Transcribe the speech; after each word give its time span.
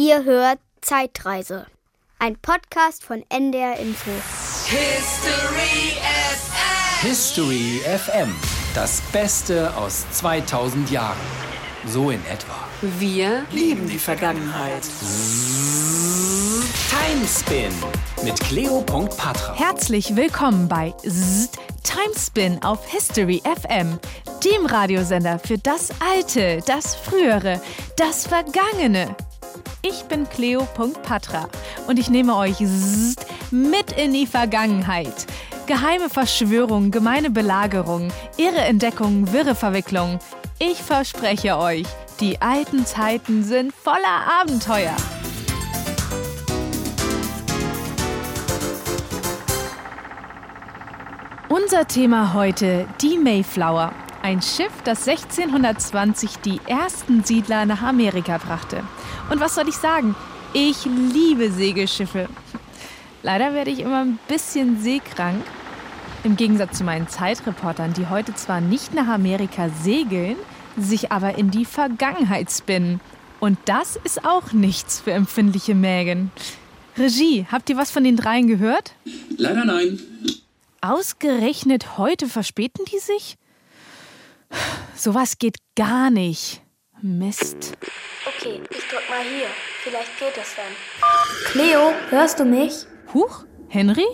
Ihr 0.00 0.22
hört 0.22 0.60
Zeitreise. 0.80 1.66
Ein 2.20 2.36
Podcast 2.36 3.04
von 3.04 3.24
NDR 3.30 3.80
Info. 3.80 4.12
History 4.66 5.96
FM. 6.30 7.08
History 7.08 7.80
FM. 7.84 8.32
Das 8.76 9.00
Beste 9.10 9.76
aus 9.76 10.08
2000 10.12 10.92
Jahren. 10.92 11.18
So 11.84 12.10
in 12.10 12.24
etwa. 12.26 12.54
Wir 12.80 13.44
lieben 13.50 13.88
die 13.88 13.98
Vergangenheit. 13.98 14.84
Timespin 16.88 17.72
mit 18.22 18.38
Cleo.patra. 18.38 19.56
Herzlich 19.56 20.14
willkommen 20.14 20.68
bei 20.68 20.94
Zzzt, 21.02 21.58
Timespin 21.82 22.62
auf 22.62 22.88
History 22.88 23.42
FM, 23.42 23.98
dem 24.44 24.64
Radiosender 24.64 25.40
für 25.40 25.58
das 25.58 25.88
Alte, 25.98 26.60
das 26.66 26.94
Frühere, 26.94 27.60
das 27.96 28.28
Vergangene. 28.28 29.16
Ich 29.88 30.04
bin 30.04 30.28
Cleo.patra 30.28 31.48
und 31.86 31.98
ich 31.98 32.10
nehme 32.10 32.36
euch 32.36 32.58
mit 33.50 33.92
in 33.92 34.12
die 34.12 34.26
Vergangenheit. 34.26 35.26
Geheime 35.66 36.10
Verschwörungen, 36.10 36.90
gemeine 36.90 37.30
Belagerungen, 37.30 38.12
irre 38.36 38.60
Entdeckungen, 38.60 39.32
wirre 39.32 39.54
Verwicklungen. 39.54 40.18
Ich 40.58 40.82
verspreche 40.82 41.56
euch, 41.56 41.86
die 42.20 42.42
alten 42.42 42.84
Zeiten 42.84 43.42
sind 43.42 43.72
voller 43.72 44.26
Abenteuer. 44.42 44.94
Unser 51.48 51.86
Thema 51.86 52.34
heute 52.34 52.86
die 53.00 53.16
Mayflower. 53.16 53.92
Ein 54.20 54.42
Schiff, 54.42 54.72
das 54.84 55.08
1620 55.08 56.36
die 56.44 56.60
ersten 56.66 57.24
Siedler 57.24 57.64
nach 57.64 57.80
Amerika 57.80 58.36
brachte. 58.36 58.82
Und 59.30 59.40
was 59.40 59.54
soll 59.54 59.68
ich 59.68 59.76
sagen? 59.76 60.14
Ich 60.52 60.86
liebe 60.86 61.50
Segelschiffe. 61.50 62.28
Leider 63.22 63.52
werde 63.52 63.70
ich 63.70 63.80
immer 63.80 64.00
ein 64.04 64.18
bisschen 64.28 64.80
seekrank. 64.80 65.44
Im 66.24 66.36
Gegensatz 66.36 66.78
zu 66.78 66.84
meinen 66.84 67.08
Zeitreportern, 67.08 67.92
die 67.92 68.08
heute 68.08 68.34
zwar 68.34 68.60
nicht 68.60 68.94
nach 68.94 69.08
Amerika 69.08 69.68
segeln, 69.82 70.36
sich 70.76 71.12
aber 71.12 71.36
in 71.36 71.50
die 71.50 71.64
Vergangenheit 71.64 72.50
spinnen. 72.50 73.00
Und 73.40 73.58
das 73.66 73.96
ist 74.02 74.24
auch 74.24 74.52
nichts 74.52 75.00
für 75.00 75.12
empfindliche 75.12 75.74
Mägen. 75.74 76.30
Regie, 76.96 77.46
habt 77.50 77.70
ihr 77.70 77.76
was 77.76 77.90
von 77.90 78.02
den 78.02 78.16
dreien 78.16 78.48
gehört? 78.48 78.94
Leider 79.36 79.64
nein. 79.64 80.00
Ausgerechnet 80.80 81.98
heute 81.98 82.28
verspäten 82.28 82.84
die 82.86 82.98
sich? 82.98 83.36
Sowas 84.96 85.38
geht 85.38 85.56
gar 85.76 86.10
nicht. 86.10 86.62
Mist. 87.02 87.76
Okay, 88.26 88.60
ich 88.70 88.88
drück 88.88 89.02
mal 89.08 89.22
hier. 89.22 89.46
Vielleicht 89.84 90.18
geht 90.18 90.36
es 90.40 90.54
dann. 90.56 91.52
Cleo, 91.52 91.92
hörst 92.10 92.40
du 92.40 92.44
mich? 92.44 92.86
Huch, 93.14 93.44
Henry? 93.68 94.06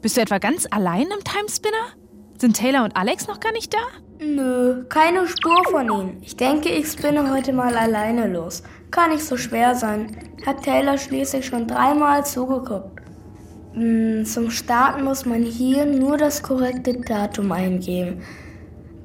Bist 0.00 0.16
du 0.16 0.22
etwa 0.22 0.38
ganz 0.38 0.66
allein 0.70 1.02
im 1.02 1.22
Timespinner? 1.22 1.94
Sind 2.38 2.56
Taylor 2.56 2.84
und 2.84 2.96
Alex 2.96 3.28
noch 3.28 3.40
gar 3.40 3.52
nicht 3.52 3.74
da? 3.74 3.78
Nö, 4.18 4.84
keine 4.88 5.26
Spur 5.28 5.62
von 5.70 5.90
ihnen. 5.90 6.22
Ich 6.22 6.36
denke, 6.36 6.70
ich 6.70 6.90
spinne 6.90 7.30
heute 7.30 7.52
mal 7.52 7.76
alleine 7.76 8.26
los. 8.26 8.62
Kann 8.90 9.10
nicht 9.10 9.24
so 9.24 9.36
schwer 9.36 9.74
sein. 9.74 10.16
Hat 10.46 10.62
Taylor 10.62 10.96
schließlich 10.96 11.44
schon 11.44 11.66
dreimal 11.66 12.24
zugeguckt. 12.24 13.00
Hm, 13.74 14.24
zum 14.24 14.50
Starten 14.50 15.04
muss 15.04 15.26
man 15.26 15.42
hier 15.42 15.84
nur 15.84 16.16
das 16.16 16.42
korrekte 16.42 16.94
Datum 16.94 17.52
eingeben. 17.52 18.22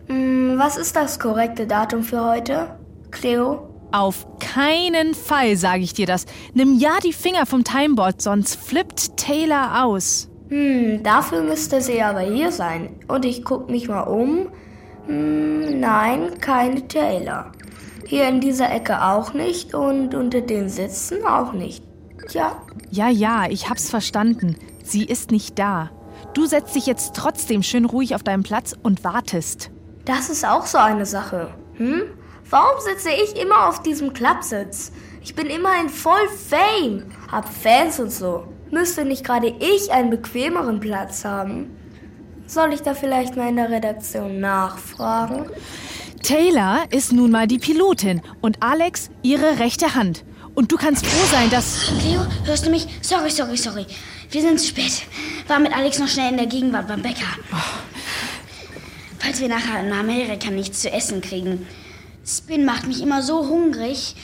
Hm, 0.07 0.57
was 0.57 0.77
ist 0.77 0.95
das 0.95 1.19
korrekte 1.19 1.67
Datum 1.67 2.03
für 2.03 2.23
heute? 2.23 2.79
Cleo? 3.15 3.69
Auf 3.91 4.25
keinen 4.39 5.13
Fall, 5.13 5.55
sage 5.55 5.83
ich 5.83 5.93
dir 5.93 6.05
das. 6.05 6.25
Nimm 6.53 6.77
ja 6.77 6.97
die 7.03 7.13
Finger 7.13 7.45
vom 7.45 7.63
Timeboard, 7.63 8.21
sonst 8.21 8.55
flippt 8.55 9.15
Taylor 9.17 9.85
aus. 9.85 10.29
Hm, 10.49 11.01
dafür 11.01 11.41
müsste 11.43 11.81
sie 11.81 12.01
aber 12.01 12.19
hier 12.19 12.51
sein. 12.51 12.89
Und 13.07 13.25
ich 13.25 13.43
guck 13.45 13.69
mich 13.69 13.87
mal 13.87 14.01
um. 14.01 14.49
Hm, 15.07 15.79
nein, 15.79 16.39
keine 16.41 16.87
Taylor. 16.87 17.51
Hier 18.05 18.27
in 18.27 18.41
dieser 18.41 18.71
Ecke 18.71 19.01
auch 19.01 19.33
nicht 19.33 19.73
und 19.73 20.13
unter 20.13 20.41
den 20.41 20.69
Sitzen 20.69 21.25
auch 21.25 21.53
nicht. 21.53 21.83
Tja, 22.29 22.61
Ja, 22.91 23.09
ja, 23.09 23.45
ich 23.49 23.69
hab's 23.69 23.89
verstanden. 23.89 24.57
Sie 24.83 25.03
ist 25.05 25.31
nicht 25.31 25.57
da. 25.57 25.89
Du 26.33 26.45
setzt 26.45 26.75
dich 26.75 26.85
jetzt 26.85 27.15
trotzdem 27.15 27.63
schön 27.63 27.85
ruhig 27.85 28.13
auf 28.13 28.23
deinen 28.23 28.43
Platz 28.43 28.75
und 28.83 29.03
wartest. 29.03 29.71
das 30.05 30.29
ist 30.29 30.45
auch 30.45 30.65
so 30.65 30.77
eine 30.77 31.05
Sache. 31.05 31.49
Hm? 31.75 32.03
Warum 32.49 32.79
sitze 32.79 33.09
ich 33.09 33.41
immer 33.41 33.67
auf 33.67 33.81
diesem 33.81 34.13
Klappsitz? 34.13 34.91
Ich 35.23 35.33
bin 35.33 35.47
immerhin 35.47 35.89
voll 35.89 36.27
Fame, 36.29 37.05
hab 37.31 37.51
Fans 37.51 37.99
und 37.99 38.11
so. 38.11 38.47
Müsste 38.69 39.03
nicht 39.03 39.23
gerade 39.23 39.47
ich 39.47 39.91
einen 39.91 40.11
bequemeren 40.11 40.79
Platz 40.79 41.25
haben? 41.25 41.75
Soll 42.45 42.73
ich 42.73 42.81
da 42.81 42.93
vielleicht 42.93 43.35
mal 43.35 43.49
in 43.49 43.55
der 43.55 43.71
Redaktion 43.71 44.39
nachfragen? 44.39 45.49
Taylor 46.21 46.83
ist 46.91 47.11
nun 47.11 47.31
mal 47.31 47.47
die 47.47 47.57
Pilotin 47.57 48.21
und 48.41 48.61
Alex 48.61 49.09
ihre 49.23 49.57
rechte 49.59 49.95
Hand. 49.95 50.23
Und 50.53 50.71
du 50.71 50.77
kannst 50.77 51.05
froh 51.05 51.25
sein, 51.31 51.49
dass. 51.49 51.91
Cleo, 51.99 52.21
hörst 52.45 52.65
du 52.65 52.69
mich? 52.69 52.87
Sorry, 53.01 53.29
sorry, 53.31 53.57
sorry. 53.57 53.85
Wir 54.29 54.41
sind 54.41 54.59
zu 54.59 54.67
spät. 54.67 55.03
War 55.47 55.59
mit 55.59 55.75
Alex 55.75 55.99
noch 55.99 56.07
schnell 56.07 56.31
in 56.31 56.37
der 56.37 56.45
Gegenwart 56.45 56.87
beim 56.87 57.01
Bäcker. 57.01 57.25
Falls 59.19 59.41
wir 59.41 59.49
nachher 59.49 59.85
in 59.85 59.91
Amerika 59.91 60.51
nichts 60.51 60.81
zu 60.81 60.91
essen 60.91 61.21
kriegen. 61.21 61.67
Spin 62.25 62.65
macht 62.65 62.87
mich 62.87 63.01
immer 63.01 63.21
so 63.21 63.47
hungrig. 63.47 64.15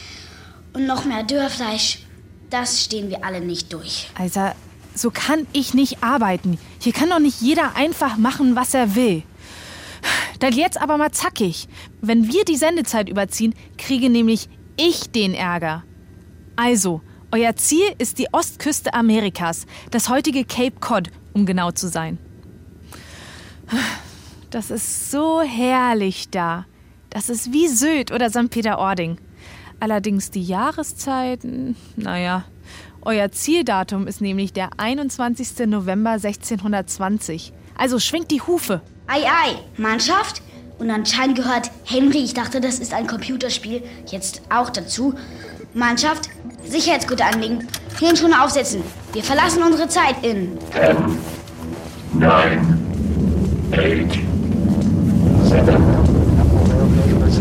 Und 0.73 0.87
noch 0.87 1.05
mehr 1.05 1.23
Dörrfleisch. 1.23 1.99
Das 2.49 2.83
stehen 2.83 3.09
wir 3.09 3.23
alle 3.23 3.41
nicht 3.41 3.71
durch. 3.73 4.09
Also, 4.15 4.51
so 4.95 5.11
kann 5.11 5.47
ich 5.53 5.73
nicht 5.73 6.03
arbeiten. 6.03 6.57
Hier 6.79 6.93
kann 6.93 7.09
doch 7.09 7.19
nicht 7.19 7.41
jeder 7.41 7.75
einfach 7.75 8.17
machen, 8.17 8.55
was 8.55 8.73
er 8.73 8.95
will. 8.95 9.23
Dann 10.39 10.53
jetzt 10.53 10.81
aber 10.81 10.97
mal 10.97 11.11
zackig. 11.11 11.67
Wenn 12.01 12.31
wir 12.31 12.43
die 12.45 12.57
Sendezeit 12.57 13.09
überziehen, 13.09 13.53
kriege 13.77 14.09
nämlich 14.09 14.49
ich 14.75 15.11
den 15.11 15.33
Ärger. 15.33 15.83
Also, 16.55 17.01
euer 17.31 17.55
Ziel 17.55 17.85
ist 17.97 18.17
die 18.17 18.27
Ostküste 18.33 18.93
Amerikas, 18.93 19.65
das 19.91 20.09
heutige 20.09 20.43
Cape 20.43 20.79
Cod, 20.79 21.09
um 21.33 21.45
genau 21.45 21.71
zu 21.71 21.87
sein. 21.87 22.17
Das 24.49 24.71
ist 24.71 25.11
so 25.11 25.41
herrlich 25.41 26.29
da. 26.29 26.65
Das 27.11 27.29
ist 27.29 27.51
wie 27.51 27.67
Sylt 27.67 28.11
oder 28.11 28.29
St. 28.29 28.49
Peter-Ording. 28.49 29.17
Allerdings 29.79 30.31
die 30.31 30.43
Jahreszeiten, 30.43 31.75
naja. 31.97 32.45
Euer 33.01 33.31
Zieldatum 33.31 34.07
ist 34.07 34.21
nämlich 34.21 34.53
der 34.53 34.69
21. 34.77 35.67
November 35.67 36.11
1620. 36.11 37.51
Also 37.77 37.99
schwingt 37.99 38.31
die 38.31 38.41
Hufe. 38.41 38.81
Ei, 39.07 39.23
ei, 39.23 39.55
Mannschaft? 39.77 40.41
Und 40.79 40.89
anscheinend 40.89 41.35
gehört 41.35 41.69
Henry, 41.83 42.19
ich 42.19 42.33
dachte, 42.33 42.61
das 42.61 42.79
ist 42.79 42.93
ein 42.93 43.07
Computerspiel, 43.07 43.83
jetzt 44.07 44.41
auch 44.49 44.69
dazu. 44.69 45.13
Mannschaft, 45.73 46.29
Sicherheitsgurte 46.63 47.25
anlegen, 47.25 47.67
Hirnschoner 47.99 48.43
aufsetzen. 48.43 48.81
Wir 49.13 49.23
verlassen 49.23 49.63
unsere 49.63 49.89
Zeit 49.89 50.23
in. 50.23 50.57
nine, 52.13 52.79
eight, 53.73 54.19
seven, 55.43 55.90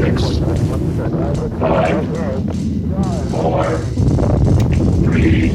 six, 0.00 0.38
five, 1.60 2.00
four, 3.30 3.64
three, 5.04 5.50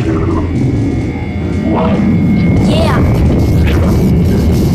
two, 0.00 0.20
one. 1.74 1.96
Yeah! 2.70 3.00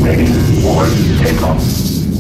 Ready 0.04 0.26
for 0.62 0.84
takeoff. 1.24 1.64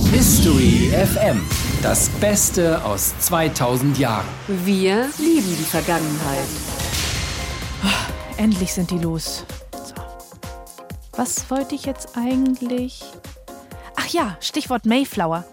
History 0.09 0.91
FM. 0.93 1.41
Das 1.83 2.07
Beste 2.21 2.81
aus 2.85 3.13
2000 3.19 3.97
Jahren. 3.97 4.25
Wir 4.47 5.09
lieben 5.17 5.57
die 5.59 5.65
Vergangenheit. 5.65 6.47
Endlich 8.37 8.71
sind 8.71 8.89
die 8.89 8.99
los. 8.99 9.43
So. 9.73 9.95
Was 11.17 11.49
wollte 11.51 11.75
ich 11.75 11.85
jetzt 11.85 12.15
eigentlich? 12.15 13.03
Ach 13.97 14.07
ja, 14.07 14.37
Stichwort 14.39 14.85
Mayflower. 14.85 15.43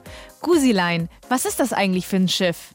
Gusilein, 0.41 1.09
was 1.29 1.45
ist 1.45 1.61
das 1.61 1.73
eigentlich 1.73 2.07
für 2.07 2.17
ein 2.17 2.29
Schiff? 2.29 2.75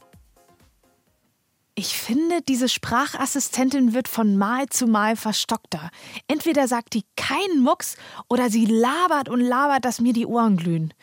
Ich 1.76 1.98
finde, 1.98 2.40
diese 2.48 2.68
Sprachassistentin 2.68 3.94
wird 3.94 4.06
von 4.06 4.36
Mal 4.36 4.68
zu 4.68 4.86
Mal 4.86 5.16
verstockter. 5.16 5.90
Entweder 6.28 6.68
sagt 6.68 6.94
die 6.94 7.02
keinen 7.16 7.60
Mucks 7.60 7.96
oder 8.28 8.48
sie 8.48 8.64
labert 8.64 9.28
und 9.28 9.40
labert, 9.40 9.84
dass 9.84 10.00
mir 10.00 10.12
die 10.12 10.26
Ohren 10.26 10.56
glühen. 10.56 10.94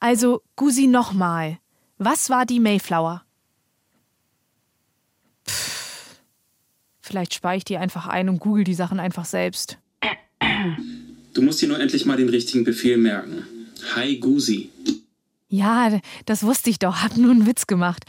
Also, 0.00 0.42
Gusi 0.54 0.86
nochmal. 0.86 1.58
Was 1.98 2.30
war 2.30 2.46
die 2.46 2.60
Mayflower? 2.60 3.24
Pff, 5.48 6.20
vielleicht 7.00 7.34
spare 7.34 7.56
ich 7.56 7.64
die 7.64 7.78
einfach 7.78 8.06
ein 8.06 8.28
und 8.28 8.38
google 8.38 8.64
die 8.64 8.74
Sachen 8.74 9.00
einfach 9.00 9.24
selbst. 9.24 9.78
Du 11.34 11.42
musst 11.42 11.60
dir 11.62 11.68
nur 11.68 11.80
endlich 11.80 12.04
mal 12.06 12.16
den 12.16 12.28
richtigen 12.28 12.62
Befehl 12.62 12.96
merken. 12.96 13.44
Hi 13.96 14.18
Gusi. 14.18 14.70
Ja, 15.52 16.00
das 16.24 16.44
wusste 16.44 16.70
ich 16.70 16.78
doch, 16.78 17.02
hab 17.02 17.16
nur 17.18 17.30
einen 17.30 17.46
Witz 17.46 17.66
gemacht. 17.66 18.04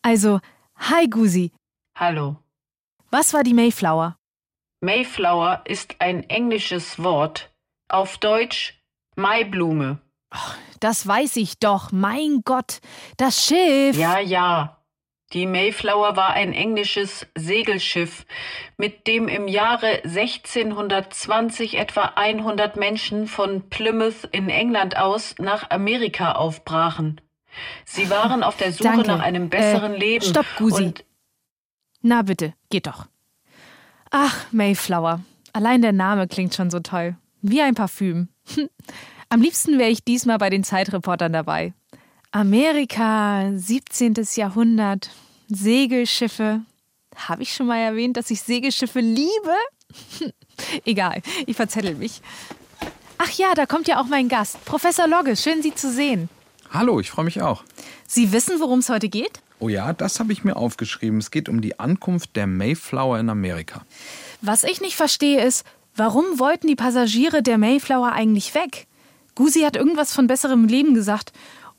Also, 0.00 0.40
hi 0.76 1.08
Gusi, 1.08 1.52
Hallo. 1.98 2.36
Was 3.10 3.32
war 3.32 3.42
die 3.42 3.54
Mayflower? 3.54 4.18
Mayflower 4.82 5.62
ist 5.64 5.96
ein 5.98 6.28
englisches 6.28 7.02
Wort. 7.02 7.50
Auf 7.88 8.18
Deutsch 8.18 8.78
Maiblume. 9.14 9.98
Das 10.80 11.06
weiß 11.06 11.36
ich 11.36 11.58
doch. 11.58 11.92
Mein 11.92 12.42
Gott. 12.44 12.80
Das 13.16 13.42
Schiff. 13.42 13.96
Ja, 13.96 14.18
ja. 14.18 14.75
Die 15.32 15.46
Mayflower 15.46 16.16
war 16.16 16.34
ein 16.34 16.52
englisches 16.52 17.26
Segelschiff, 17.34 18.26
mit 18.76 19.08
dem 19.08 19.26
im 19.26 19.48
Jahre 19.48 20.02
1620 20.04 21.78
etwa 21.78 22.12
100 22.14 22.76
Menschen 22.76 23.26
von 23.26 23.68
Plymouth 23.68 24.28
in 24.30 24.48
England 24.48 24.96
aus 24.96 25.34
nach 25.38 25.70
Amerika 25.70 26.32
aufbrachen. 26.32 27.20
Sie 27.84 28.08
waren 28.08 28.44
auf 28.44 28.56
der 28.56 28.70
Suche 28.70 28.84
Danke. 28.84 29.08
nach 29.08 29.20
einem 29.20 29.48
besseren 29.48 29.94
äh, 29.94 29.98
Leben. 29.98 30.24
Stopp, 30.24 30.46
Gusi. 30.58 30.94
Na 32.02 32.22
bitte, 32.22 32.54
geht 32.70 32.86
doch. 32.86 33.06
Ach, 34.10 34.46
Mayflower. 34.52 35.20
Allein 35.52 35.82
der 35.82 35.92
Name 35.92 36.28
klingt 36.28 36.54
schon 36.54 36.70
so 36.70 36.80
toll. 36.80 37.16
Wie 37.42 37.62
ein 37.62 37.74
Parfüm. 37.74 38.28
Am 39.28 39.40
liebsten 39.40 39.78
wäre 39.78 39.90
ich 39.90 40.04
diesmal 40.04 40.38
bei 40.38 40.50
den 40.50 40.62
Zeitreportern 40.62 41.32
dabei. 41.32 41.72
Amerika, 42.32 43.50
17. 43.54 44.14
Jahrhundert, 44.34 45.10
Segelschiffe. 45.48 46.60
Habe 47.14 47.42
ich 47.42 47.54
schon 47.54 47.66
mal 47.66 47.78
erwähnt, 47.78 48.16
dass 48.16 48.30
ich 48.30 48.42
Segelschiffe 48.42 49.00
liebe? 49.00 49.54
Egal, 50.84 51.22
ich 51.46 51.56
verzettel 51.56 51.94
mich. 51.94 52.20
Ach 53.18 53.30
ja, 53.30 53.54
da 53.54 53.64
kommt 53.64 53.88
ja 53.88 54.00
auch 54.00 54.06
mein 54.06 54.28
Gast, 54.28 54.62
Professor 54.64 55.06
Logge. 55.06 55.36
Schön, 55.36 55.62
Sie 55.62 55.74
zu 55.74 55.90
sehen. 55.90 56.28
Hallo, 56.70 57.00
ich 57.00 57.10
freue 57.10 57.24
mich 57.24 57.40
auch. 57.40 57.64
Sie 58.06 58.32
wissen, 58.32 58.60
worum 58.60 58.80
es 58.80 58.88
heute 58.88 59.08
geht? 59.08 59.40
Oh 59.58 59.68
ja, 59.68 59.94
das 59.94 60.20
habe 60.20 60.32
ich 60.32 60.44
mir 60.44 60.56
aufgeschrieben. 60.56 61.18
Es 61.18 61.30
geht 61.30 61.48
um 61.48 61.62
die 61.62 61.80
Ankunft 61.80 62.36
der 62.36 62.46
Mayflower 62.46 63.18
in 63.18 63.30
Amerika. 63.30 63.86
Was 64.42 64.64
ich 64.64 64.82
nicht 64.82 64.96
verstehe 64.96 65.42
ist, 65.42 65.64
warum 65.94 66.38
wollten 66.38 66.66
die 66.66 66.76
Passagiere 66.76 67.42
der 67.42 67.56
Mayflower 67.56 68.12
eigentlich 68.12 68.54
weg? 68.54 68.86
Gusi 69.34 69.62
hat 69.62 69.76
irgendwas 69.76 70.12
von 70.12 70.26
besserem 70.26 70.66
Leben 70.66 70.94
gesagt 70.94 71.32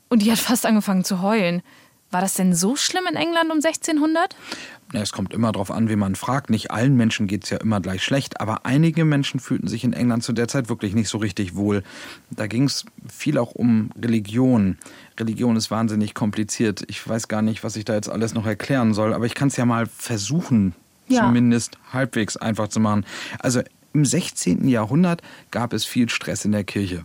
und 0.08 0.22
die 0.22 0.30
hat 0.32 0.38
fast 0.38 0.66
angefangen 0.66 1.04
zu 1.04 1.22
heulen. 1.22 1.62
War 2.10 2.22
das 2.22 2.34
denn 2.34 2.54
so 2.54 2.74
schlimm 2.74 3.04
in 3.06 3.16
England 3.16 3.50
um 3.50 3.58
1600? 3.58 4.34
Na, 4.94 5.02
Es 5.02 5.12
kommt 5.12 5.34
immer 5.34 5.52
darauf 5.52 5.70
an, 5.70 5.90
wie 5.90 5.96
man 5.96 6.14
fragt. 6.14 6.48
Nicht 6.48 6.70
allen 6.70 6.96
Menschen 6.96 7.26
geht 7.26 7.44
es 7.44 7.50
ja 7.50 7.58
immer 7.58 7.80
gleich 7.82 8.02
schlecht, 8.02 8.40
aber 8.40 8.64
einige 8.64 9.04
Menschen 9.04 9.40
fühlten 9.40 9.68
sich 9.68 9.84
in 9.84 9.92
England 9.92 10.24
zu 10.24 10.32
der 10.32 10.48
Zeit 10.48 10.70
wirklich 10.70 10.94
nicht 10.94 11.10
so 11.10 11.18
richtig 11.18 11.54
wohl. 11.54 11.82
Da 12.30 12.46
ging 12.46 12.64
es 12.64 12.86
viel 13.14 13.36
auch 13.36 13.52
um 13.52 13.90
Religion. 14.00 14.78
Religion 15.20 15.54
ist 15.56 15.70
wahnsinnig 15.70 16.14
kompliziert. 16.14 16.82
Ich 16.88 17.06
weiß 17.06 17.28
gar 17.28 17.42
nicht, 17.42 17.62
was 17.62 17.76
ich 17.76 17.84
da 17.84 17.92
jetzt 17.94 18.08
alles 18.08 18.32
noch 18.32 18.46
erklären 18.46 18.94
soll, 18.94 19.12
aber 19.12 19.26
ich 19.26 19.34
kann 19.34 19.48
es 19.48 19.56
ja 19.56 19.66
mal 19.66 19.84
versuchen, 19.84 20.74
Ja. 21.08 21.26
zumindest 21.26 21.76
halbwegs 21.92 22.38
einfach 22.38 22.68
zu 22.68 22.80
machen. 22.80 23.04
Also 23.40 23.60
im 23.92 24.06
16. 24.06 24.66
Jahrhundert 24.68 25.20
gab 25.50 25.74
es 25.74 25.84
viel 25.84 26.08
Stress 26.08 26.46
in 26.46 26.52
der 26.52 26.64
Kirche. 26.64 27.04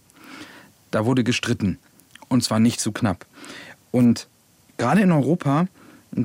Da 0.92 1.06
wurde 1.06 1.26
gestritten. 1.26 1.78
Und 2.34 2.44
zwar 2.44 2.60
nicht 2.60 2.80
zu 2.80 2.92
knapp. 2.92 3.28
Und 3.92 4.28
gerade 4.78 5.02
in 5.02 5.12
Europa 5.12 5.68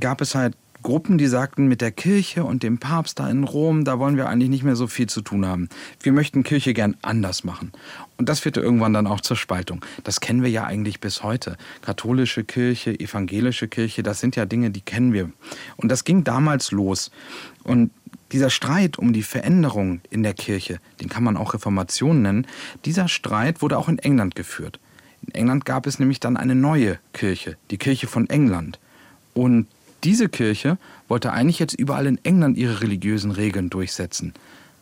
gab 0.00 0.22
es 0.22 0.34
halt 0.34 0.56
Gruppen, 0.82 1.18
die 1.18 1.26
sagten, 1.26 1.66
mit 1.66 1.82
der 1.82 1.90
Kirche 1.90 2.44
und 2.44 2.62
dem 2.62 2.78
Papst 2.78 3.18
da 3.18 3.28
in 3.28 3.44
Rom, 3.44 3.84
da 3.84 3.98
wollen 3.98 4.16
wir 4.16 4.26
eigentlich 4.26 4.48
nicht 4.48 4.64
mehr 4.64 4.74
so 4.74 4.86
viel 4.86 5.06
zu 5.06 5.20
tun 5.20 5.44
haben. 5.44 5.68
Wir 6.00 6.12
möchten 6.12 6.44
Kirche 6.44 6.72
gern 6.72 6.96
anders 7.02 7.44
machen. 7.44 7.72
Und 8.16 8.30
das 8.30 8.40
führte 8.40 8.60
irgendwann 8.60 8.94
dann 8.94 9.06
auch 9.06 9.20
zur 9.20 9.36
Spaltung. 9.36 9.84
Das 10.02 10.20
kennen 10.20 10.42
wir 10.42 10.48
ja 10.48 10.64
eigentlich 10.64 10.98
bis 10.98 11.22
heute. 11.22 11.58
Katholische 11.82 12.42
Kirche, 12.42 12.98
evangelische 12.98 13.68
Kirche, 13.68 14.02
das 14.02 14.18
sind 14.18 14.34
ja 14.34 14.46
Dinge, 14.46 14.70
die 14.70 14.80
kennen 14.80 15.12
wir. 15.12 15.30
Und 15.76 15.90
das 15.90 16.04
ging 16.04 16.24
damals 16.24 16.70
los. 16.70 17.10
Und 17.64 17.90
dieser 18.32 18.48
Streit 18.48 18.98
um 18.98 19.12
die 19.12 19.22
Veränderung 19.22 20.00
in 20.08 20.22
der 20.22 20.32
Kirche, 20.32 20.80
den 21.02 21.10
kann 21.10 21.22
man 21.22 21.36
auch 21.36 21.52
Reformation 21.52 22.22
nennen, 22.22 22.46
dieser 22.86 23.08
Streit 23.08 23.60
wurde 23.60 23.76
auch 23.76 23.90
in 23.90 23.98
England 23.98 24.36
geführt. 24.36 24.80
In 25.28 25.34
England 25.34 25.66
gab 25.66 25.86
es 25.86 25.98
nämlich 25.98 26.20
dann 26.20 26.38
eine 26.38 26.54
neue 26.54 26.98
Kirche, 27.12 27.58
die 27.70 27.76
Kirche 27.76 28.06
von 28.06 28.30
England. 28.30 28.78
Und 29.34 29.66
diese 30.04 30.30
Kirche 30.30 30.78
wollte 31.06 31.32
eigentlich 31.32 31.58
jetzt 31.58 31.74
überall 31.74 32.06
in 32.06 32.18
England 32.24 32.56
ihre 32.56 32.80
religiösen 32.80 33.30
Regeln 33.30 33.68
durchsetzen. 33.68 34.32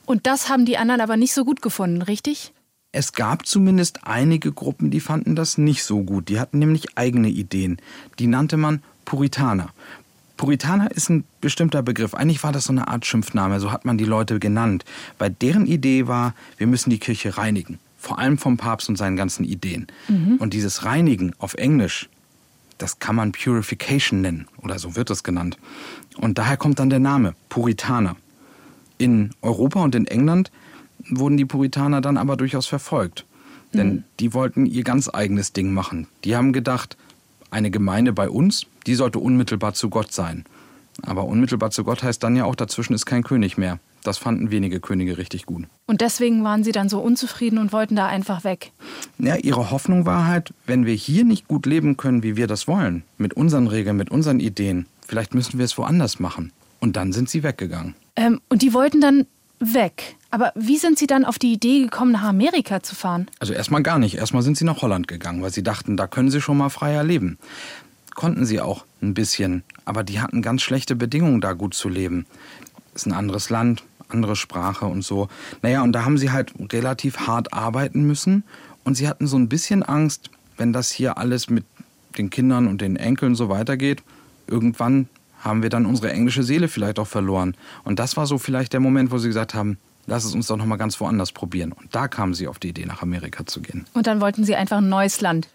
Und 0.04 0.28
das 0.28 0.48
haben 0.48 0.64
die 0.64 0.78
anderen 0.78 1.00
aber 1.00 1.16
nicht 1.16 1.34
so 1.34 1.44
gut 1.44 1.62
gefunden, 1.62 2.00
richtig? 2.00 2.52
Es 2.92 3.12
gab 3.12 3.44
zumindest 3.44 4.06
einige 4.06 4.52
Gruppen, 4.52 4.92
die 4.92 5.00
fanden 5.00 5.34
das 5.34 5.58
nicht 5.58 5.82
so 5.82 6.04
gut. 6.04 6.28
Die 6.28 6.38
hatten 6.38 6.60
nämlich 6.60 6.96
eigene 6.96 7.28
Ideen. 7.28 7.78
Die 8.20 8.28
nannte 8.28 8.56
man 8.56 8.84
Puritaner. 9.04 9.70
Puritaner 10.36 10.92
ist 10.92 11.10
ein 11.10 11.24
bestimmter 11.40 11.82
Begriff. 11.82 12.14
Eigentlich 12.14 12.44
war 12.44 12.52
das 12.52 12.66
so 12.66 12.72
eine 12.72 12.86
Art 12.86 13.04
Schimpfname, 13.04 13.58
so 13.58 13.72
hat 13.72 13.84
man 13.84 13.98
die 13.98 14.04
Leute 14.04 14.38
genannt. 14.38 14.84
Weil 15.18 15.30
deren 15.30 15.66
Idee 15.66 16.06
war, 16.06 16.36
wir 16.56 16.68
müssen 16.68 16.90
die 16.90 17.00
Kirche 17.00 17.36
reinigen. 17.36 17.80
Vor 18.06 18.20
allem 18.20 18.38
vom 18.38 18.56
Papst 18.56 18.88
und 18.88 18.94
seinen 18.94 19.16
ganzen 19.16 19.44
Ideen. 19.44 19.88
Und 20.38 20.54
dieses 20.54 20.84
Reinigen 20.84 21.32
auf 21.38 21.54
Englisch, 21.54 22.08
das 22.78 23.00
kann 23.00 23.16
man 23.16 23.32
Purification 23.32 24.20
nennen. 24.20 24.46
Oder 24.62 24.78
so 24.78 24.94
wird 24.94 25.10
es 25.10 25.24
genannt. 25.24 25.58
Und 26.16 26.38
daher 26.38 26.56
kommt 26.56 26.78
dann 26.78 26.88
der 26.88 27.00
Name 27.00 27.34
Puritaner. 27.48 28.14
In 28.96 29.30
Europa 29.42 29.82
und 29.82 29.96
in 29.96 30.06
England 30.06 30.52
wurden 31.10 31.36
die 31.36 31.46
Puritaner 31.46 32.00
dann 32.00 32.16
aber 32.16 32.36
durchaus 32.36 32.68
verfolgt. 32.68 33.24
Denn 33.74 34.04
die 34.20 34.32
wollten 34.34 34.66
ihr 34.66 34.84
ganz 34.84 35.10
eigenes 35.12 35.52
Ding 35.52 35.74
machen. 35.74 36.06
Die 36.22 36.36
haben 36.36 36.52
gedacht, 36.52 36.96
eine 37.50 37.72
Gemeinde 37.72 38.12
bei 38.12 38.30
uns, 38.30 38.66
die 38.86 38.94
sollte 38.94 39.18
unmittelbar 39.18 39.74
zu 39.74 39.90
Gott 39.90 40.12
sein. 40.12 40.44
Aber 41.02 41.24
unmittelbar 41.24 41.72
zu 41.72 41.82
Gott 41.82 42.04
heißt 42.04 42.22
dann 42.22 42.36
ja 42.36 42.44
auch, 42.44 42.54
dazwischen 42.54 42.94
ist 42.94 43.04
kein 43.04 43.24
König 43.24 43.58
mehr. 43.58 43.80
Das 44.06 44.18
fanden 44.18 44.50
wenige 44.52 44.78
Könige 44.78 45.18
richtig 45.18 45.46
gut. 45.46 45.64
Und 45.86 46.00
deswegen 46.00 46.44
waren 46.44 46.62
sie 46.62 46.72
dann 46.72 46.88
so 46.88 47.00
unzufrieden 47.00 47.58
und 47.58 47.72
wollten 47.72 47.96
da 47.96 48.06
einfach 48.06 48.44
weg. 48.44 48.70
Ja, 49.18 49.36
ihre 49.36 49.70
Hoffnung 49.70 50.06
war 50.06 50.26
halt, 50.26 50.52
wenn 50.66 50.86
wir 50.86 50.94
hier 50.94 51.24
nicht 51.24 51.48
gut 51.48 51.66
leben 51.66 51.96
können, 51.96 52.22
wie 52.22 52.36
wir 52.36 52.46
das 52.46 52.68
wollen, 52.68 53.02
mit 53.18 53.34
unseren 53.34 53.66
Regeln, 53.66 53.96
mit 53.96 54.10
unseren 54.10 54.38
Ideen, 54.38 54.86
vielleicht 55.06 55.34
müssen 55.34 55.58
wir 55.58 55.64
es 55.64 55.76
woanders 55.76 56.20
machen. 56.20 56.52
Und 56.78 56.94
dann 56.96 57.12
sind 57.12 57.28
sie 57.28 57.42
weggegangen. 57.42 57.94
Ähm, 58.14 58.40
und 58.48 58.62
die 58.62 58.72
wollten 58.72 59.00
dann 59.00 59.26
weg. 59.58 60.16
Aber 60.30 60.52
wie 60.54 60.76
sind 60.76 60.98
sie 60.98 61.06
dann 61.06 61.24
auf 61.24 61.38
die 61.38 61.52
Idee 61.52 61.80
gekommen, 61.80 62.12
nach 62.12 62.24
Amerika 62.24 62.82
zu 62.82 62.94
fahren? 62.94 63.26
Also 63.40 63.54
erstmal 63.54 63.82
gar 63.82 63.98
nicht. 63.98 64.16
Erstmal 64.16 64.42
sind 64.42 64.56
sie 64.56 64.64
nach 64.64 64.82
Holland 64.82 65.08
gegangen, 65.08 65.42
weil 65.42 65.52
sie 65.52 65.62
dachten, 65.62 65.96
da 65.96 66.06
können 66.06 66.30
sie 66.30 66.40
schon 66.40 66.58
mal 66.58 66.68
freier 66.68 67.02
leben. 67.02 67.38
Konnten 68.14 68.46
sie 68.46 68.60
auch 68.60 68.84
ein 69.02 69.14
bisschen, 69.14 69.64
aber 69.84 70.04
die 70.04 70.20
hatten 70.20 70.42
ganz 70.42 70.62
schlechte 70.62 70.94
Bedingungen, 70.94 71.40
da 71.40 71.54
gut 71.54 71.74
zu 71.74 71.88
leben. 71.88 72.26
Ist 72.94 73.06
ein 73.06 73.12
anderes 73.12 73.50
Land, 73.50 73.82
andere 74.08 74.36
Sprache 74.36 74.86
und 74.86 75.02
so. 75.02 75.28
Naja, 75.62 75.82
und 75.82 75.92
da 75.92 76.04
haben 76.04 76.18
sie 76.18 76.30
halt 76.30 76.52
relativ 76.72 77.26
hart 77.26 77.52
arbeiten 77.52 78.04
müssen 78.04 78.44
und 78.84 78.96
sie 78.96 79.08
hatten 79.08 79.26
so 79.26 79.36
ein 79.36 79.48
bisschen 79.48 79.82
Angst, 79.82 80.30
wenn 80.56 80.72
das 80.72 80.90
hier 80.90 81.18
alles 81.18 81.50
mit 81.50 81.64
den 82.18 82.30
Kindern 82.30 82.66
und 82.66 82.80
den 82.80 82.96
Enkeln 82.96 83.34
so 83.34 83.48
weitergeht, 83.48 84.02
irgendwann 84.46 85.08
haben 85.40 85.62
wir 85.62 85.70
dann 85.70 85.86
unsere 85.86 86.12
englische 86.12 86.42
Seele 86.42 86.68
vielleicht 86.68 86.98
auch 86.98 87.06
verloren. 87.06 87.56
Und 87.84 87.98
das 87.98 88.16
war 88.16 88.26
so 88.26 88.38
vielleicht 88.38 88.72
der 88.72 88.80
Moment, 88.80 89.10
wo 89.10 89.18
sie 89.18 89.28
gesagt 89.28 89.54
haben, 89.54 89.78
lass 90.06 90.24
es 90.24 90.34
uns 90.34 90.46
doch 90.46 90.56
noch 90.56 90.66
mal 90.66 90.76
ganz 90.76 91.00
woanders 91.00 91.32
probieren. 91.32 91.72
Und 91.72 91.94
da 91.94 92.08
kamen 92.08 92.34
sie 92.34 92.48
auf 92.48 92.58
die 92.58 92.68
Idee, 92.68 92.86
nach 92.86 93.02
Amerika 93.02 93.44
zu 93.46 93.60
gehen. 93.60 93.84
Und 93.92 94.06
dann 94.06 94.20
wollten 94.20 94.44
sie 94.44 94.56
einfach 94.56 94.78
ein 94.78 94.88
neues 94.88 95.20
Land. 95.20 95.48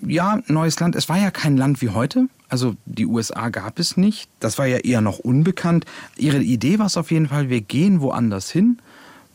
Ja, 0.00 0.40
neues 0.46 0.78
Land. 0.80 0.96
Es 0.96 1.08
war 1.08 1.18
ja 1.18 1.30
kein 1.30 1.56
Land 1.56 1.80
wie 1.82 1.90
heute. 1.90 2.28
Also 2.48 2.76
die 2.84 3.06
USA 3.06 3.48
gab 3.48 3.78
es 3.78 3.96
nicht. 3.96 4.28
Das 4.40 4.58
war 4.58 4.66
ja 4.66 4.78
eher 4.78 5.00
noch 5.00 5.18
unbekannt. 5.18 5.84
Ihre 6.16 6.42
Idee 6.42 6.78
war 6.78 6.86
es 6.86 6.96
auf 6.96 7.10
jeden 7.10 7.28
Fall, 7.28 7.48
wir 7.48 7.60
gehen 7.60 8.00
woanders 8.00 8.50
hin, 8.50 8.78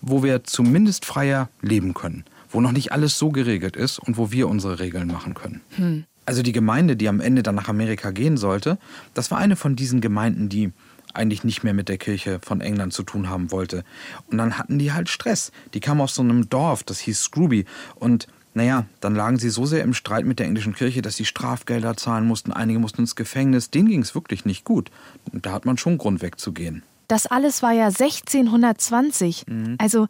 wo 0.02 0.24
wir 0.24 0.44
zumindest 0.44 1.06
freier 1.06 1.50
leben 1.62 1.94
können. 1.94 2.24
Wo 2.50 2.62
noch 2.62 2.72
nicht 2.72 2.92
alles 2.92 3.18
so 3.18 3.30
geregelt 3.30 3.76
ist 3.76 4.00
und 4.00 4.18
wo 4.18 4.32
wir 4.32 4.48
unsere 4.48 4.80
Regeln 4.80 5.08
machen 5.08 5.34
können. 5.34 5.62
Hm. 5.76 6.04
Also 6.26 6.44
die 6.44 6.52
Gemeinde, 6.52 6.96
die 6.96 7.10
am 7.10 7.20
Ende 7.20 7.44
dann 7.44 7.56
nach 7.56 7.68
Amerika 7.68 8.12
gehen 8.12 8.38
sollte, 8.38 8.78
das 9.14 9.32
war 9.32 9.40
eine 9.40 9.56
von 9.56 9.76
diesen 9.76 10.02
Gemeinden, 10.02 10.50
die 10.50 10.72
eigentlich 11.14 11.44
nicht 11.44 11.64
mehr 11.64 11.74
mit 11.74 11.90
der 11.90 11.98
Kirche 11.98 12.40
von 12.42 12.62
England 12.62 12.94
zu 12.94 13.04
tun 13.04 13.30
haben 13.30 13.52
wollte. 13.52 13.84
Und 14.30 14.38
dann 14.38 14.58
hatten 14.58 14.80
die 14.80 14.94
halt 14.94 15.10
Stress. 15.10 15.52
Die 15.74 15.80
kamen 15.80 16.02
aus 16.02 16.16
so 16.16 16.22
einem 16.22 16.50
Dorf, 16.50 16.84
das 16.84 17.00
hieß 17.00 17.22
Scrooby. 17.22 17.66
Und 17.96 18.28
naja, 18.54 18.86
dann 19.00 19.16
lagen 19.16 19.38
sie 19.38 19.50
so 19.50 19.66
sehr 19.66 19.84
im 19.84 19.94
Streit 19.94 20.26
mit 20.26 20.40
der 20.40 20.46
englischen 20.46 20.76
Kirche, 20.76 21.02
dass 21.02 21.16
sie 21.16 21.26
Strafgelder 21.26 21.96
zahlen 21.96 22.28
mussten. 22.28 22.52
Einige 22.52 22.80
mussten 22.80 23.02
ins 23.02 23.16
Gefängnis. 23.16 23.70
Denen 23.70 23.88
ging 23.88 24.02
es 24.02 24.14
wirklich 24.14 24.46
nicht 24.46 24.66
gut. 24.66 24.92
Und 25.32 25.46
da 25.46 25.54
hat 25.54 25.66
man 25.66 25.78
schon 25.78 25.98
Grund 25.98 26.22
wegzugehen. 26.22 26.84
Das 27.08 27.28
alles 27.28 27.64
war 27.64 27.72
ja 27.72 27.88
1620. 27.88 29.46
Also 29.78 30.08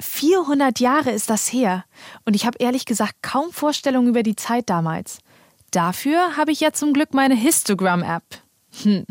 400 0.00 0.80
Jahre 0.80 1.10
ist 1.10 1.30
das 1.30 1.52
her. 1.52 1.84
Und 2.24 2.34
ich 2.34 2.46
habe 2.46 2.58
ehrlich 2.60 2.86
gesagt 2.86 3.16
kaum 3.22 3.52
Vorstellungen 3.52 4.08
über 4.08 4.22
die 4.22 4.36
Zeit 4.36 4.70
damals. 4.70 5.18
Dafür 5.70 6.36
habe 6.36 6.52
ich 6.52 6.60
ja 6.60 6.72
zum 6.72 6.92
Glück 6.92 7.14
meine 7.14 7.34
Histogram-App. 7.34 8.24
Hm. 8.82 9.06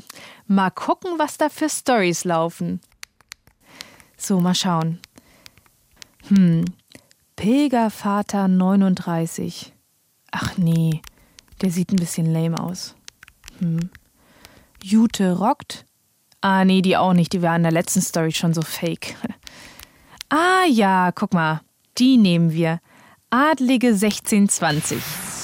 Mal 0.47 0.69
gucken, 0.71 1.11
was 1.17 1.37
da 1.37 1.49
für 1.49 1.69
Stories 1.69 2.23
laufen. 2.23 2.81
So, 4.17 4.39
mal 4.39 4.55
schauen. 4.55 4.99
Hm. 6.27 6.65
Pilgervater 7.41 8.47
39. 8.47 9.73
Ach 10.29 10.57
nee, 10.57 11.01
der 11.63 11.71
sieht 11.71 11.91
ein 11.91 11.95
bisschen 11.95 12.31
lame 12.31 12.59
aus. 12.59 12.93
Hm. 13.57 13.89
Jute 14.83 15.35
rockt. 15.39 15.85
Ah, 16.41 16.65
nee, 16.65 16.83
die 16.83 16.97
auch 16.97 17.13
nicht. 17.13 17.33
Die 17.33 17.41
war 17.41 17.55
in 17.55 17.63
der 17.63 17.71
letzten 17.71 18.01
Story 18.01 18.31
schon 18.31 18.53
so 18.53 18.61
fake. 18.61 19.15
Ah 20.33 20.63
ja, 20.69 21.11
guck 21.11 21.33
mal. 21.33 21.59
Die 21.97 22.15
nehmen 22.15 22.53
wir. 22.53 22.79
Adlige 23.31 23.87
1620. 23.87 24.97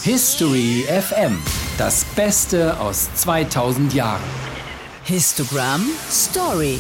History 0.04 0.86
FM. 0.88 1.38
Das 1.78 2.06
Beste 2.16 2.80
aus 2.80 3.14
2000 3.16 3.94
Jahren. 3.94 4.22
Histogramm 5.04 5.86
Story. 6.10 6.80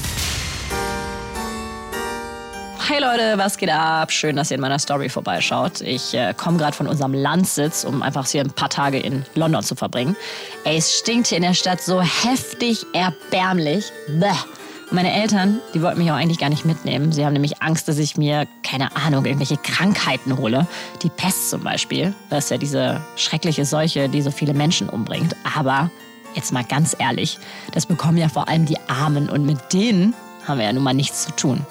Hey 2.89 3.01
Leute, 3.01 3.37
was 3.37 3.57
geht 3.57 3.69
ab? 3.69 4.13
Schön, 4.13 4.37
dass 4.37 4.49
ihr 4.49 4.55
in 4.55 4.61
meiner 4.61 4.79
Story 4.79 5.09
vorbeischaut. 5.09 5.81
Ich 5.81 6.13
äh, 6.13 6.33
komme 6.33 6.57
gerade 6.57 6.71
von 6.71 6.87
unserem 6.87 7.13
Landsitz, 7.13 7.83
um 7.83 8.01
einfach 8.01 8.25
hier 8.25 8.39
ein 8.39 8.51
paar 8.51 8.69
Tage 8.69 8.97
in 8.97 9.25
London 9.35 9.61
zu 9.61 9.75
verbringen. 9.75 10.15
Ey, 10.63 10.77
es 10.77 10.97
stinkt 10.99 11.27
hier 11.27 11.35
in 11.35 11.43
der 11.43 11.53
Stadt 11.53 11.81
so 11.81 12.01
heftig 12.01 12.85
erbärmlich. 12.93 13.91
Bäh. 14.07 14.29
Und 14.89 14.93
meine 14.93 15.11
Eltern, 15.11 15.59
die 15.73 15.81
wollten 15.81 15.99
mich 15.99 16.09
auch 16.09 16.15
eigentlich 16.15 16.39
gar 16.39 16.47
nicht 16.47 16.63
mitnehmen. 16.63 17.11
Sie 17.11 17.25
haben 17.25 17.33
nämlich 17.33 17.61
Angst, 17.61 17.89
dass 17.89 17.97
ich 17.97 18.15
mir, 18.15 18.47
keine 18.63 18.95
Ahnung, 18.95 19.25
irgendwelche 19.25 19.57
Krankheiten 19.57 20.37
hole. 20.37 20.65
Die 21.03 21.09
Pest 21.09 21.49
zum 21.49 21.65
Beispiel. 21.65 22.15
Das 22.29 22.45
ist 22.45 22.51
ja 22.51 22.57
diese 22.57 23.01
schreckliche 23.17 23.65
Seuche, 23.65 24.07
die 24.07 24.21
so 24.21 24.31
viele 24.31 24.53
Menschen 24.53 24.87
umbringt. 24.87 25.35
Aber 25.57 25.91
jetzt 26.35 26.53
mal 26.53 26.63
ganz 26.63 26.95
ehrlich, 26.97 27.37
das 27.73 27.85
bekommen 27.85 28.17
ja 28.17 28.29
vor 28.29 28.47
allem 28.47 28.65
die 28.65 28.79
Armen. 28.87 29.29
Und 29.29 29.45
mit 29.45 29.73
denen 29.73 30.13
haben 30.47 30.59
wir 30.59 30.67
ja 30.67 30.71
nun 30.71 30.83
mal 30.83 30.93
nichts 30.93 31.25
zu 31.25 31.31
tun. 31.35 31.65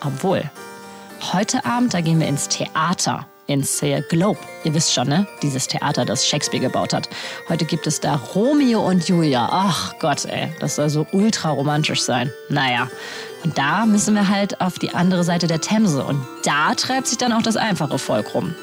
Obwohl, 0.00 0.42
heute 1.32 1.64
Abend, 1.64 1.94
da 1.94 2.00
gehen 2.00 2.20
wir 2.20 2.28
ins 2.28 2.48
Theater, 2.48 3.26
ins 3.46 3.82
äh, 3.82 4.02
Globe. 4.08 4.38
Ihr 4.64 4.74
wisst 4.74 4.92
schon, 4.92 5.08
ne? 5.08 5.26
Dieses 5.42 5.66
Theater, 5.66 6.04
das 6.04 6.26
Shakespeare 6.26 6.62
gebaut 6.62 6.92
hat. 6.92 7.08
Heute 7.48 7.64
gibt 7.64 7.86
es 7.86 8.00
da 8.00 8.16
Romeo 8.16 8.86
und 8.86 9.08
Julia. 9.08 9.48
Ach 9.50 9.94
Gott, 9.98 10.24
ey, 10.26 10.52
das 10.60 10.76
soll 10.76 10.88
so 10.88 11.06
ultra 11.12 11.50
romantisch 11.50 12.02
sein. 12.02 12.30
Naja, 12.48 12.88
und 13.44 13.56
da 13.58 13.86
müssen 13.86 14.14
wir 14.14 14.28
halt 14.28 14.60
auf 14.60 14.78
die 14.78 14.94
andere 14.94 15.24
Seite 15.24 15.46
der 15.46 15.60
Themse. 15.60 16.04
Und 16.04 16.24
da 16.44 16.74
treibt 16.74 17.06
sich 17.06 17.18
dann 17.18 17.32
auch 17.32 17.42
das 17.42 17.56
einfache 17.56 17.98
Volk 17.98 18.34
rum. 18.34 18.54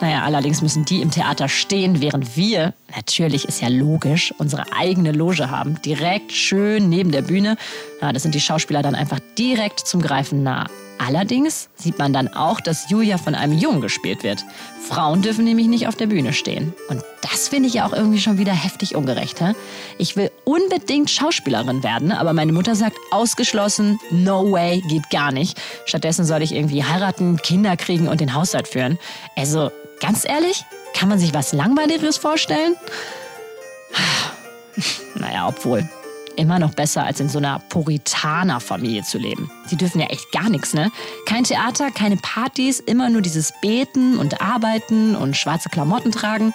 Naja, 0.00 0.22
allerdings 0.22 0.62
müssen 0.62 0.84
die 0.84 1.02
im 1.02 1.10
Theater 1.10 1.48
stehen, 1.48 2.00
während 2.00 2.36
wir, 2.36 2.74
natürlich 2.94 3.46
ist 3.46 3.60
ja 3.60 3.68
logisch, 3.68 4.34
unsere 4.38 4.72
eigene 4.72 5.12
Loge 5.12 5.50
haben. 5.50 5.80
Direkt 5.82 6.32
schön 6.32 6.88
neben 6.88 7.10
der 7.10 7.22
Bühne. 7.22 7.56
Ja, 8.00 8.12
das 8.12 8.22
sind 8.22 8.34
die 8.34 8.40
Schauspieler 8.40 8.82
dann 8.82 8.94
einfach 8.94 9.20
direkt 9.38 9.80
zum 9.80 10.02
Greifen 10.02 10.42
nah. 10.42 10.66
Allerdings 10.98 11.70
sieht 11.76 11.98
man 11.98 12.12
dann 12.12 12.28
auch, 12.28 12.60
dass 12.60 12.90
Julia 12.90 13.16
von 13.16 13.34
einem 13.34 13.56
Jungen 13.56 13.80
gespielt 13.80 14.22
wird. 14.22 14.44
Frauen 14.86 15.22
dürfen 15.22 15.46
nämlich 15.46 15.66
nicht 15.66 15.88
auf 15.88 15.96
der 15.96 16.06
Bühne 16.06 16.34
stehen. 16.34 16.74
Und 16.90 17.02
das 17.22 17.48
finde 17.48 17.68
ich 17.68 17.74
ja 17.74 17.86
auch 17.86 17.94
irgendwie 17.94 18.20
schon 18.20 18.36
wieder 18.36 18.52
heftig 18.52 18.94
ungerecht. 18.94 19.40
Hä? 19.40 19.54
Ich 19.96 20.16
will 20.16 20.30
unbedingt 20.44 21.10
Schauspielerin 21.10 21.82
werden, 21.82 22.12
aber 22.12 22.34
meine 22.34 22.52
Mutter 22.52 22.74
sagt 22.74 22.98
ausgeschlossen, 23.12 23.98
no 24.10 24.52
way, 24.52 24.82
geht 24.88 25.08
gar 25.08 25.32
nicht. 25.32 25.58
Stattdessen 25.86 26.26
soll 26.26 26.42
ich 26.42 26.54
irgendwie 26.54 26.84
heiraten, 26.84 27.38
Kinder 27.38 27.78
kriegen 27.78 28.06
und 28.06 28.20
den 28.20 28.34
Haushalt 28.34 28.68
führen. 28.68 28.98
Also 29.36 29.70
ganz 30.00 30.24
ehrlich, 30.24 30.64
kann 30.94 31.08
man 31.08 31.18
sich 31.18 31.32
was 31.32 31.52
Langweiligeres 31.52 32.16
vorstellen? 32.16 32.76
Naja, 35.16 35.48
obwohl. 35.48 35.86
Immer 36.36 36.58
noch 36.58 36.72
besser, 36.74 37.04
als 37.04 37.20
in 37.20 37.28
so 37.28 37.38
einer 37.38 37.58
Puritaner-Familie 37.68 39.02
zu 39.02 39.18
leben. 39.18 39.50
Die 39.70 39.76
dürfen 39.76 40.00
ja 40.00 40.06
echt 40.06 40.32
gar 40.32 40.48
nichts, 40.48 40.72
ne? 40.72 40.90
Kein 41.26 41.44
Theater, 41.44 41.90
keine 41.90 42.16
Partys, 42.16 42.80
immer 42.80 43.10
nur 43.10 43.20
dieses 43.20 43.52
Beten 43.60 44.18
und 44.18 44.40
Arbeiten 44.40 45.16
und 45.16 45.36
schwarze 45.36 45.68
Klamotten 45.68 46.12
tragen. 46.12 46.54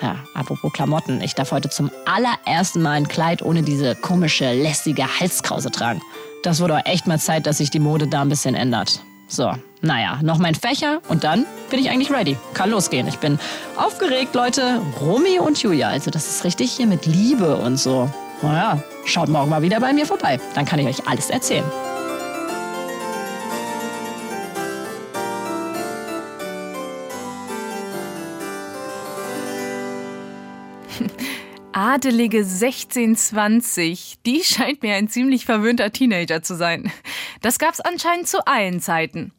Ja, 0.00 0.16
apropos 0.34 0.72
Klamotten, 0.72 1.20
ich 1.22 1.34
darf 1.34 1.50
heute 1.50 1.70
zum 1.70 1.90
allerersten 2.04 2.82
Mal 2.82 2.92
ein 2.92 3.08
Kleid 3.08 3.42
ohne 3.42 3.62
diese 3.62 3.94
komische, 3.96 4.52
lästige 4.52 5.08
Halskrause 5.18 5.70
tragen. 5.70 6.02
Das 6.42 6.60
wurde 6.60 6.76
auch 6.76 6.86
echt 6.86 7.06
mal 7.06 7.18
Zeit, 7.18 7.46
dass 7.46 7.58
sich 7.58 7.70
die 7.70 7.80
Mode 7.80 8.06
da 8.06 8.20
ein 8.22 8.28
bisschen 8.28 8.54
ändert. 8.54 9.00
So, 9.26 9.52
naja, 9.86 10.18
noch 10.22 10.38
mein 10.38 10.54
Fächer 10.54 11.00
und 11.08 11.24
dann 11.24 11.46
bin 11.70 11.78
ich 11.78 11.90
eigentlich 11.90 12.10
ready. 12.10 12.36
Kann 12.54 12.70
losgehen. 12.70 13.06
Ich 13.06 13.18
bin 13.18 13.38
aufgeregt, 13.76 14.34
Leute. 14.34 14.82
Romy 15.00 15.38
und 15.38 15.62
Julia, 15.62 15.88
also 15.88 16.10
das 16.10 16.28
ist 16.28 16.44
richtig 16.44 16.72
hier 16.72 16.86
mit 16.86 17.06
Liebe 17.06 17.56
und 17.56 17.76
so. 17.78 18.10
Naja, 18.42 18.82
schaut 19.04 19.28
morgen 19.28 19.48
mal 19.48 19.62
wieder 19.62 19.80
bei 19.80 19.92
mir 19.92 20.04
vorbei. 20.04 20.40
Dann 20.54 20.64
kann 20.64 20.80
ich 20.80 20.86
euch 20.86 21.06
alles 21.06 21.30
erzählen. 21.30 21.64
Adelige 31.72 32.38
1620, 32.38 34.16
die 34.26 34.40
scheint 34.44 34.82
mir 34.82 34.96
ein 34.96 35.08
ziemlich 35.08 35.44
verwöhnter 35.44 35.92
Teenager 35.92 36.42
zu 36.42 36.56
sein. 36.56 36.90
Das 37.40 37.58
gab's 37.58 37.80
anscheinend 37.80 38.26
zu 38.26 38.46
allen 38.46 38.80
Zeiten. 38.80 39.32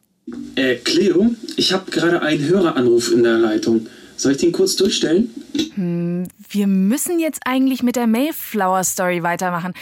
Äh, 0.56 0.76
Cleo, 0.76 1.32
ich 1.56 1.72
habe 1.72 1.90
gerade 1.90 2.22
einen 2.22 2.44
Höreranruf 2.48 3.12
in 3.12 3.24
der 3.24 3.38
Leitung. 3.38 3.88
Soll 4.18 4.34
ich 4.34 4.40
den 4.40 4.52
kurz 4.52 4.76
durchstellen? 4.76 5.30
Hm, 5.76 6.28
wir 6.50 6.68
müssen 6.68 7.20
jetzt 7.20 7.42
eigentlich 7.46 7.84
mit 7.84 7.96
der 7.96 8.08
Mayflower 8.08 8.84
Story 8.84 9.24
weitermachen. 9.24 9.74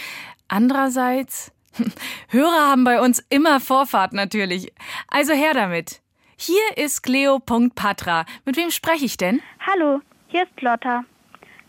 Andererseits, 0.48 1.50
Hörer 2.28 2.70
haben 2.70 2.84
bei 2.84 3.00
uns 3.00 3.24
immer 3.28 3.60
Vorfahrt 3.60 4.12
natürlich. 4.12 4.72
Also 5.08 5.32
her 5.32 5.54
damit. 5.54 6.00
Hier 6.36 6.62
ist 6.76 7.02
Cleo.patra. 7.02 8.26
Mit 8.44 8.56
wem 8.56 8.70
spreche 8.70 9.06
ich 9.06 9.16
denn? 9.16 9.40
Hallo, 9.66 10.00
hier 10.28 10.42
ist 10.42 10.60
Lotta. 10.60 11.04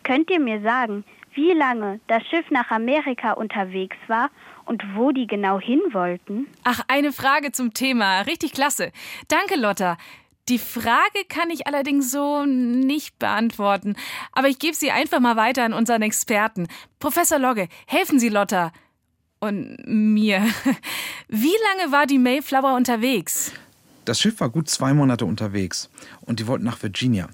Könnt 0.03 0.29
ihr 0.29 0.39
mir 0.39 0.61
sagen, 0.61 1.03
wie 1.33 1.53
lange 1.53 1.99
das 2.07 2.23
Schiff 2.27 2.45
nach 2.51 2.69
Amerika 2.69 3.31
unterwegs 3.33 3.97
war 4.07 4.29
und 4.67 4.83
wo 4.95 5.11
die 5.11 5.27
genau 5.27 5.59
hin 5.59 5.81
wollten? 5.91 6.47
Ach, 6.63 6.81
eine 6.87 7.11
Frage 7.11 7.51
zum 7.51 7.73
Thema. 7.73 8.21
Richtig 8.21 8.53
klasse. 8.53 8.91
Danke, 9.27 9.55
Lotta. 9.55 9.97
Die 10.49 10.59
Frage 10.59 11.25
kann 11.27 11.49
ich 11.49 11.67
allerdings 11.67 12.09
so 12.11 12.45
nicht 12.45 13.19
beantworten. 13.19 13.95
Aber 14.31 14.47
ich 14.47 14.59
gebe 14.59 14.75
sie 14.75 14.91
einfach 14.91 15.19
mal 15.19 15.35
weiter 15.35 15.63
an 15.63 15.73
unseren 15.73 16.01
Experten. 16.01 16.67
Professor 16.99 17.37
Logge, 17.37 17.67
helfen 17.85 18.19
Sie 18.19 18.29
Lotta. 18.29 18.71
Und 19.39 19.77
mir. 19.85 20.41
Wie 21.27 21.55
lange 21.77 21.91
war 21.91 22.07
die 22.07 22.17
Mayflower 22.17 22.75
unterwegs? 22.75 23.51
Das 24.05 24.21
Schiff 24.21 24.39
war 24.39 24.49
gut 24.49 24.69
zwei 24.69 24.93
Monate 24.93 25.25
unterwegs 25.25 25.89
und 26.21 26.39
die 26.39 26.47
wollten 26.47 26.63
nach 26.63 26.81
Virginia. 26.81 27.27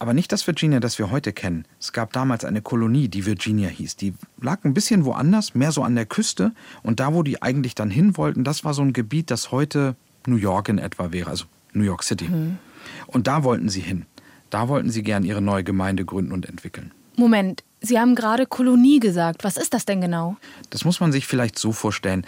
Aber 0.00 0.14
nicht 0.14 0.32
das 0.32 0.46
Virginia, 0.46 0.80
das 0.80 0.98
wir 0.98 1.12
heute 1.12 1.32
kennen. 1.32 1.66
Es 1.78 1.92
gab 1.92 2.12
damals 2.12 2.44
eine 2.44 2.62
Kolonie, 2.62 3.08
die 3.08 3.26
Virginia 3.26 3.68
hieß. 3.68 3.96
Die 3.96 4.14
lag 4.40 4.64
ein 4.64 4.74
bisschen 4.74 5.04
woanders, 5.04 5.54
mehr 5.54 5.70
so 5.70 5.84
an 5.84 5.94
der 5.94 6.06
Küste. 6.06 6.52
Und 6.82 6.98
da, 6.98 7.14
wo 7.14 7.22
die 7.22 7.42
eigentlich 7.42 7.76
dann 7.76 7.90
hin 7.90 8.16
wollten, 8.16 8.42
das 8.42 8.64
war 8.64 8.74
so 8.74 8.82
ein 8.82 8.92
Gebiet, 8.92 9.30
das 9.30 9.52
heute 9.52 9.94
New 10.26 10.36
York 10.36 10.68
in 10.68 10.78
etwa 10.78 11.12
wäre, 11.12 11.30
also 11.30 11.44
New 11.74 11.84
York 11.84 12.02
City. 12.02 12.28
Mhm. 12.28 12.58
Und 13.06 13.28
da 13.28 13.44
wollten 13.44 13.68
sie 13.68 13.82
hin. 13.82 14.06
Da 14.48 14.68
wollten 14.68 14.90
sie 14.90 15.02
gern 15.02 15.22
ihre 15.22 15.42
neue 15.42 15.62
Gemeinde 15.62 16.04
gründen 16.04 16.32
und 16.32 16.48
entwickeln. 16.48 16.90
Moment, 17.16 17.62
Sie 17.80 17.98
haben 17.98 18.14
gerade 18.14 18.46
Kolonie 18.46 19.00
gesagt. 19.00 19.44
Was 19.44 19.56
ist 19.56 19.74
das 19.74 19.86
denn 19.86 20.00
genau? 20.00 20.36
Das 20.70 20.84
muss 20.84 21.00
man 21.00 21.12
sich 21.12 21.26
vielleicht 21.26 21.58
so 21.58 21.72
vorstellen. 21.72 22.26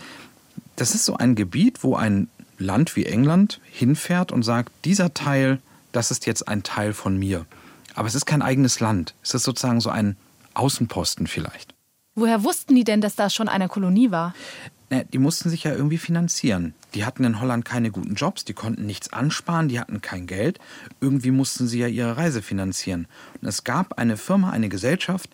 Das 0.77 0.95
ist 0.95 1.05
so 1.05 1.17
ein 1.17 1.35
Gebiet, 1.35 1.85
wo 1.85 1.95
ein 1.95 2.29
Land 2.59 2.97
wie 2.97 3.05
England 3.05 3.61
hinfährt 3.71 4.33
und 4.33 4.43
sagt, 4.43 4.73
dieser 4.85 5.13
Teil, 5.13 5.59
das 5.93 6.11
ist 6.11 6.27
jetzt 6.27 6.49
ein 6.49 6.63
Teil 6.63 6.95
von 6.95 7.19
mir. 7.19 7.45
Aber 7.95 8.09
es 8.09 8.15
ist 8.15 8.27
kein 8.27 8.43
eigenes 8.43 8.81
Land. 8.81 9.15
Es 9.23 9.35
ist 9.35 9.45
sozusagen 9.45 9.81
so 9.81 9.91
ein 9.91 10.17
Außenposten 10.55 11.27
vielleicht. 11.27 11.75
Woher 12.15 12.45
wussten 12.45 12.75
die 12.75 12.85
denn, 12.85 13.01
dass 13.01 13.17
das 13.17 13.35
schon 13.35 13.49
eine 13.49 13.69
Kolonie 13.69 14.11
war? 14.11 14.35
Ne, 14.91 15.07
die 15.11 15.19
mussten 15.19 15.49
sich 15.49 15.65
ja 15.65 15.73
irgendwie 15.73 15.97
finanzieren. 15.97 16.75
Die 16.95 17.07
hatten 17.07 17.25
in 17.25 17.41
Holland 17.41 17.65
keine 17.65 17.91
guten 17.91 18.15
Jobs, 18.15 18.45
die 18.45 18.53
konnten 18.53 18.85
nichts 18.85 19.11
ansparen, 19.11 19.69
die 19.69 19.81
hatten 19.81 20.03
kein 20.03 20.27
Geld. 20.27 20.59
Irgendwie 21.01 21.31
mussten 21.31 21.67
sie 21.67 21.79
ja 21.79 21.87
ihre 21.87 22.19
Reise 22.19 22.43
finanzieren. 22.43 23.07
Und 23.41 23.49
es 23.49 23.65
gab 23.65 23.99
eine 23.99 24.19
Firma, 24.19 24.51
eine 24.51 24.69
Gesellschaft, 24.69 25.31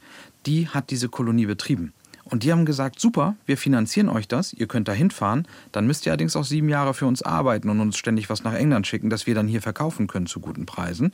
die 0.47 0.69
hat 0.69 0.91
diese 0.91 1.09
Kolonie 1.09 1.47
betrieben. 1.47 1.93
Und 2.23 2.45
die 2.45 2.53
haben 2.53 2.67
gesagt, 2.67 3.01
super, 3.01 3.35
wir 3.47 3.57
finanzieren 3.57 4.09
euch 4.09 4.29
das, 4.29 4.53
ihr 4.53 4.69
könnt 4.69 4.87
da 4.87 4.93
hinfahren, 4.93 5.49
dann 5.73 5.87
müsst 5.87 6.07
ihr 6.07 6.13
allerdings 6.13 6.37
auch 6.37 6.45
sieben 6.45 6.69
Jahre 6.69 6.95
für 6.95 7.07
uns 7.07 7.23
arbeiten 7.23 7.71
und 7.71 7.81
uns 7.81 7.97
ständig 7.97 8.31
was 8.31 8.45
nach 8.45 8.55
England 8.55 8.87
schicken, 8.87 9.11
dass 9.11 9.27
wir 9.27 9.35
dann 9.35 9.49
hier 9.49 9.63
verkaufen 9.63 10.07
können 10.07 10.27
zu 10.27 10.39
guten 10.39 10.67
Preisen. 10.67 11.11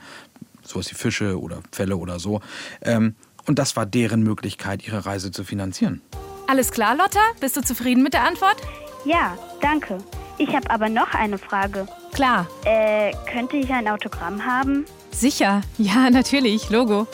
Sowas 0.65 0.91
wie 0.91 0.95
Fische 0.95 1.41
oder 1.41 1.61
Felle 1.73 1.97
oder 1.97 2.19
so. 2.19 2.41
Ähm, 2.83 3.15
und 3.47 3.59
das 3.59 3.77
war 3.77 3.87
deren 3.87 4.23
Möglichkeit, 4.23 4.87
ihre 4.87 5.05
Reise 5.07 5.31
zu 5.31 5.45
finanzieren. 5.45 6.01
Alles 6.47 6.71
klar, 6.71 6.95
Lotta? 6.97 7.21
Bist 7.41 7.57
du 7.57 7.63
zufrieden 7.63 8.03
mit 8.03 8.15
der 8.15 8.25
Antwort? 8.25 8.57
Ja, 9.05 9.37
danke. 9.61 9.99
Ich 10.39 10.55
habe 10.55 10.69
aber 10.71 10.89
noch 10.89 11.15
eine 11.15 11.39
Frage. 11.39 11.87
Klar. 12.13 12.47
Äh, 12.65 13.13
könnte 13.31 13.57
ich 13.57 13.71
ein 13.71 13.87
Autogramm 13.89 14.45
haben? 14.45 14.85
Sicher. 15.11 15.61
Ja, 15.79 16.11
natürlich. 16.11 16.71
Logo. 16.71 17.07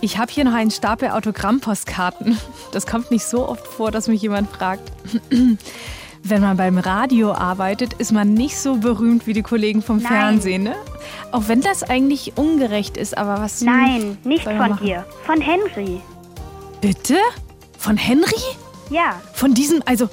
Ich 0.00 0.16
habe 0.16 0.30
hier 0.30 0.44
noch 0.44 0.54
einen 0.54 0.70
Stapel 0.70 1.10
Autogrammpostkarten. 1.10 2.38
Das 2.72 2.86
kommt 2.86 3.10
nicht 3.10 3.24
so 3.24 3.48
oft 3.48 3.66
vor, 3.66 3.90
dass 3.90 4.06
mich 4.06 4.22
jemand 4.22 4.48
fragt. 4.50 4.92
Wenn 6.22 6.42
man 6.42 6.56
beim 6.56 6.78
Radio 6.78 7.32
arbeitet, 7.32 7.94
ist 7.94 8.12
man 8.12 8.34
nicht 8.34 8.58
so 8.58 8.76
berühmt 8.76 9.26
wie 9.26 9.32
die 9.32 9.42
Kollegen 9.42 9.82
vom 9.82 9.98
Nein. 9.98 10.12
Fernsehen, 10.12 10.62
ne? 10.64 10.74
Auch 11.32 11.44
wenn 11.48 11.60
das 11.60 11.82
eigentlich 11.82 12.36
ungerecht 12.36 12.96
ist, 12.96 13.16
aber 13.16 13.40
was. 13.40 13.60
Nein, 13.62 14.18
nicht 14.24 14.44
von 14.44 14.58
machen? 14.58 14.84
dir. 14.84 15.06
Von 15.24 15.40
Henry. 15.40 16.00
Bitte? 16.80 17.16
Von 17.78 17.96
Henry? 17.96 18.40
Ja. 18.90 19.20
Von 19.32 19.54
diesem, 19.54 19.82
also. 19.86 20.08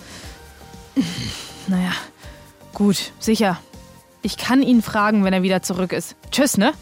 Naja, 1.67 1.91
gut, 2.73 3.11
sicher. 3.19 3.59
Ich 4.21 4.37
kann 4.37 4.61
ihn 4.61 4.81
fragen, 4.81 5.23
wenn 5.23 5.33
er 5.33 5.43
wieder 5.43 5.61
zurück 5.61 5.91
ist. 5.93 6.15
Tschüss, 6.31 6.57
ne? 6.57 6.73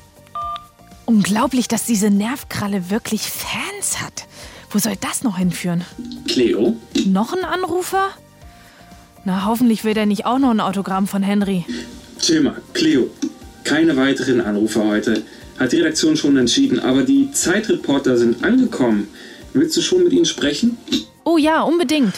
Unglaublich, 1.06 1.68
dass 1.68 1.86
diese 1.86 2.10
Nervkralle 2.10 2.90
wirklich 2.90 3.24
Fans 3.30 4.02
hat. 4.02 4.26
Wo 4.70 4.80
soll 4.80 4.96
das 5.00 5.24
noch 5.24 5.38
hinführen? 5.38 5.84
Cleo? 6.28 6.76
Noch 7.06 7.34
ein 7.34 7.44
Anrufer? 7.44 8.10
Na, 9.26 9.46
hoffentlich 9.46 9.84
will 9.84 9.94
der 9.94 10.06
nicht 10.06 10.26
auch 10.26 10.38
noch 10.38 10.52
ein 10.52 10.60
Autogramm 10.60 11.08
von 11.08 11.24
Henry. 11.24 11.66
Chill 12.20 12.42
mal, 12.42 12.62
Cleo. 12.74 13.10
Keine 13.64 13.96
weiteren 13.96 14.42
Anrufer 14.42 14.86
heute. 14.86 15.24
Hat 15.58 15.72
die 15.72 15.78
Redaktion 15.78 16.18
schon 16.18 16.36
entschieden, 16.36 16.80
aber 16.80 17.04
die 17.04 17.32
Zeitreporter 17.32 18.18
sind 18.18 18.44
angekommen. 18.44 19.08
Willst 19.54 19.78
du 19.78 19.82
schon 19.82 20.04
mit 20.04 20.12
ihnen 20.12 20.26
sprechen? 20.26 20.78
Oh 21.24 21.38
ja, 21.38 21.62
unbedingt. 21.62 22.16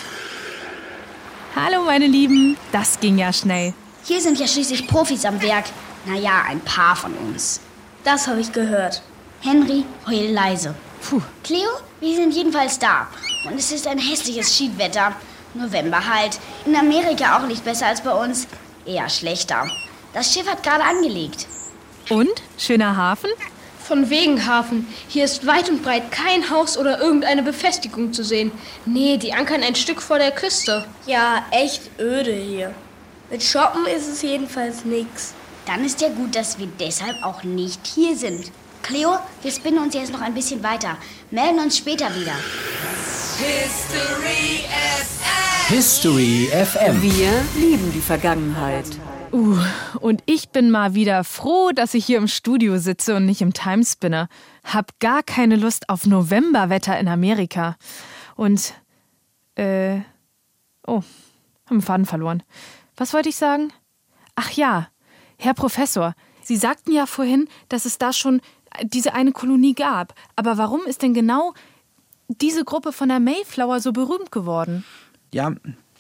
Hallo, 1.56 1.84
meine 1.86 2.08
Lieben. 2.08 2.58
Das 2.72 3.00
ging 3.00 3.18
ja 3.20 3.32
schnell. 3.32 3.74
Hier 4.04 4.20
sind 4.20 4.40
ja 4.40 4.48
schließlich 4.48 4.88
Profis 4.88 5.26
am 5.26 5.42
Werk. 5.42 5.66
Naja, 6.08 6.44
ein 6.50 6.60
paar 6.62 6.96
von 6.96 7.14
uns. 7.14 7.60
Das 8.04 8.28
habe 8.28 8.40
ich 8.40 8.52
gehört. 8.52 9.02
Henry, 9.42 9.84
heul 10.08 10.32
leise. 10.32 10.74
Puh. 11.08 11.22
Cleo, 11.44 11.70
wir 12.00 12.16
sind 12.16 12.34
jedenfalls 12.34 12.80
da. 12.80 13.08
Und 13.48 13.60
es 13.60 13.72
ist 13.72 13.88
ein 13.88 14.00
hässliches 14.00 14.56
Schiedwetter. 14.56 15.16
November 15.56 16.06
halt. 16.06 16.40
In 16.66 16.76
Amerika 16.76 17.38
auch 17.38 17.48
nicht 17.48 17.64
besser 17.64 17.88
als 17.88 18.02
bei 18.02 18.12
uns. 18.12 18.48
Eher 18.86 19.10
schlechter. 19.10 19.68
Das 20.14 20.34
Schiff 20.34 20.48
hat 20.48 20.64
gerade 20.64 20.84
angelegt. 20.84 21.48
Und? 22.10 22.30
Schöner 22.58 22.96
Hafen? 22.96 23.30
Von 23.84 24.10
wegen 24.10 24.48
Hafen. 24.48 24.88
Hier 25.08 25.26
ist 25.26 25.46
weit 25.46 25.70
und 25.70 25.84
breit 25.84 26.12
kein 26.12 26.50
Haus 26.50 26.78
oder 26.78 27.00
irgendeine 27.00 27.44
Befestigung 27.44 28.14
zu 28.14 28.24
sehen. 28.24 28.52
Nee, 28.86 29.18
die 29.18 29.34
ankern 29.34 29.62
ein 29.64 29.76
Stück 29.76 30.02
vor 30.02 30.18
der 30.18 30.32
Küste. 30.32 30.86
Ja, 31.06 31.46
echt 31.52 31.82
öde 32.00 32.34
hier. 32.34 32.74
Mit 33.30 33.44
Shoppen 33.44 33.86
ist 33.86 34.08
es 34.08 34.22
jedenfalls 34.22 34.86
nix. 34.86 35.34
Dann 35.66 35.84
ist 35.84 36.02
ja 36.02 36.10
gut, 36.10 36.36
dass 36.36 36.60
wir 36.60 36.68
deshalb 36.80 37.24
auch 37.24 37.44
nicht 37.44 37.86
hier 37.86 38.16
sind. 38.16 38.52
Cleo, 38.86 39.18
wir 39.42 39.52
spinnen 39.52 39.80
uns 39.80 39.96
jetzt 39.96 40.14
noch 40.14 40.22
ein 40.22 40.36
bisschen 40.36 40.62
weiter. 40.62 40.96
Melden 41.32 41.60
uns 41.60 41.76
später 41.76 42.06
wieder. 42.14 42.36
History 43.40 44.64
FM. 44.70 45.76
History 45.76 46.50
FM. 46.52 47.02
Wir 47.02 47.32
lieben 47.56 47.92
die 47.92 48.00
Vergangenheit. 48.00 48.86
Uh, 49.32 49.58
und 50.02 50.22
ich 50.28 50.50
bin 50.50 50.70
mal 50.70 50.94
wieder 50.94 51.24
froh, 51.24 51.72
dass 51.74 51.96
ich 51.96 52.06
hier 52.06 52.20
im 52.20 52.28
Studio 52.28 52.78
sitze 52.78 53.16
und 53.16 53.26
nicht 53.26 53.42
im 53.42 53.54
Timespinner. 53.54 54.30
Hab 54.64 55.00
gar 55.00 55.24
keine 55.24 55.56
Lust 55.56 55.90
auf 55.90 56.06
Novemberwetter 56.06 57.00
in 57.00 57.08
Amerika. 57.08 57.78
Und, 58.36 58.76
äh, 59.56 60.02
oh, 60.86 61.02
haben 61.68 61.82
Faden 61.82 62.06
verloren. 62.06 62.44
Was 62.98 63.14
wollte 63.14 63.30
ich 63.30 63.36
sagen? 63.36 63.74
Ach 64.36 64.52
ja, 64.52 64.90
Herr 65.40 65.56
Professor, 65.56 66.14
Sie 66.44 66.58
sagten 66.58 66.92
ja 66.92 67.08
vorhin, 67.08 67.50
dass 67.70 67.86
es 67.86 67.98
da 67.98 68.14
schon 68.14 68.40
diese 68.84 69.14
eine 69.14 69.32
Kolonie 69.32 69.74
gab. 69.74 70.14
Aber 70.36 70.58
warum 70.58 70.82
ist 70.86 71.02
denn 71.02 71.14
genau 71.14 71.54
diese 72.28 72.64
Gruppe 72.64 72.92
von 72.92 73.10
der 73.10 73.20
Mayflower 73.20 73.80
so 73.80 73.92
berühmt 73.92 74.32
geworden? 74.32 74.84
Ja, 75.32 75.54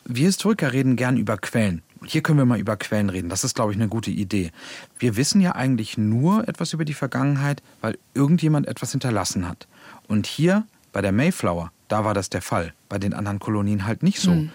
wir 0.05 0.25
Historiker 0.25 0.73
reden 0.73 0.95
gern 0.95 1.17
über 1.17 1.37
Quellen. 1.37 1.81
Hier 2.05 2.21
können 2.21 2.37
wir 2.37 2.45
mal 2.45 2.59
über 2.59 2.77
Quellen 2.77 3.09
reden. 3.09 3.29
Das 3.29 3.43
ist, 3.43 3.55
glaube 3.55 3.71
ich, 3.71 3.77
eine 3.77 3.87
gute 3.87 4.11
Idee. 4.11 4.51
Wir 4.99 5.15
wissen 5.15 5.41
ja 5.41 5.55
eigentlich 5.55 5.97
nur 5.97 6.47
etwas 6.47 6.73
über 6.73 6.85
die 6.85 6.93
Vergangenheit, 6.93 7.63
weil 7.81 7.97
irgendjemand 8.13 8.67
etwas 8.67 8.91
hinterlassen 8.91 9.47
hat. 9.47 9.67
Und 10.07 10.27
hier 10.27 10.65
bei 10.91 11.01
der 11.01 11.11
Mayflower, 11.11 11.71
da 11.87 12.05
war 12.05 12.13
das 12.13 12.29
der 12.29 12.41
Fall. 12.41 12.73
Bei 12.89 12.99
den 12.99 13.13
anderen 13.13 13.39
Kolonien 13.39 13.85
halt 13.85 14.03
nicht 14.03 14.19
so. 14.19 14.31
Hm. 14.31 14.51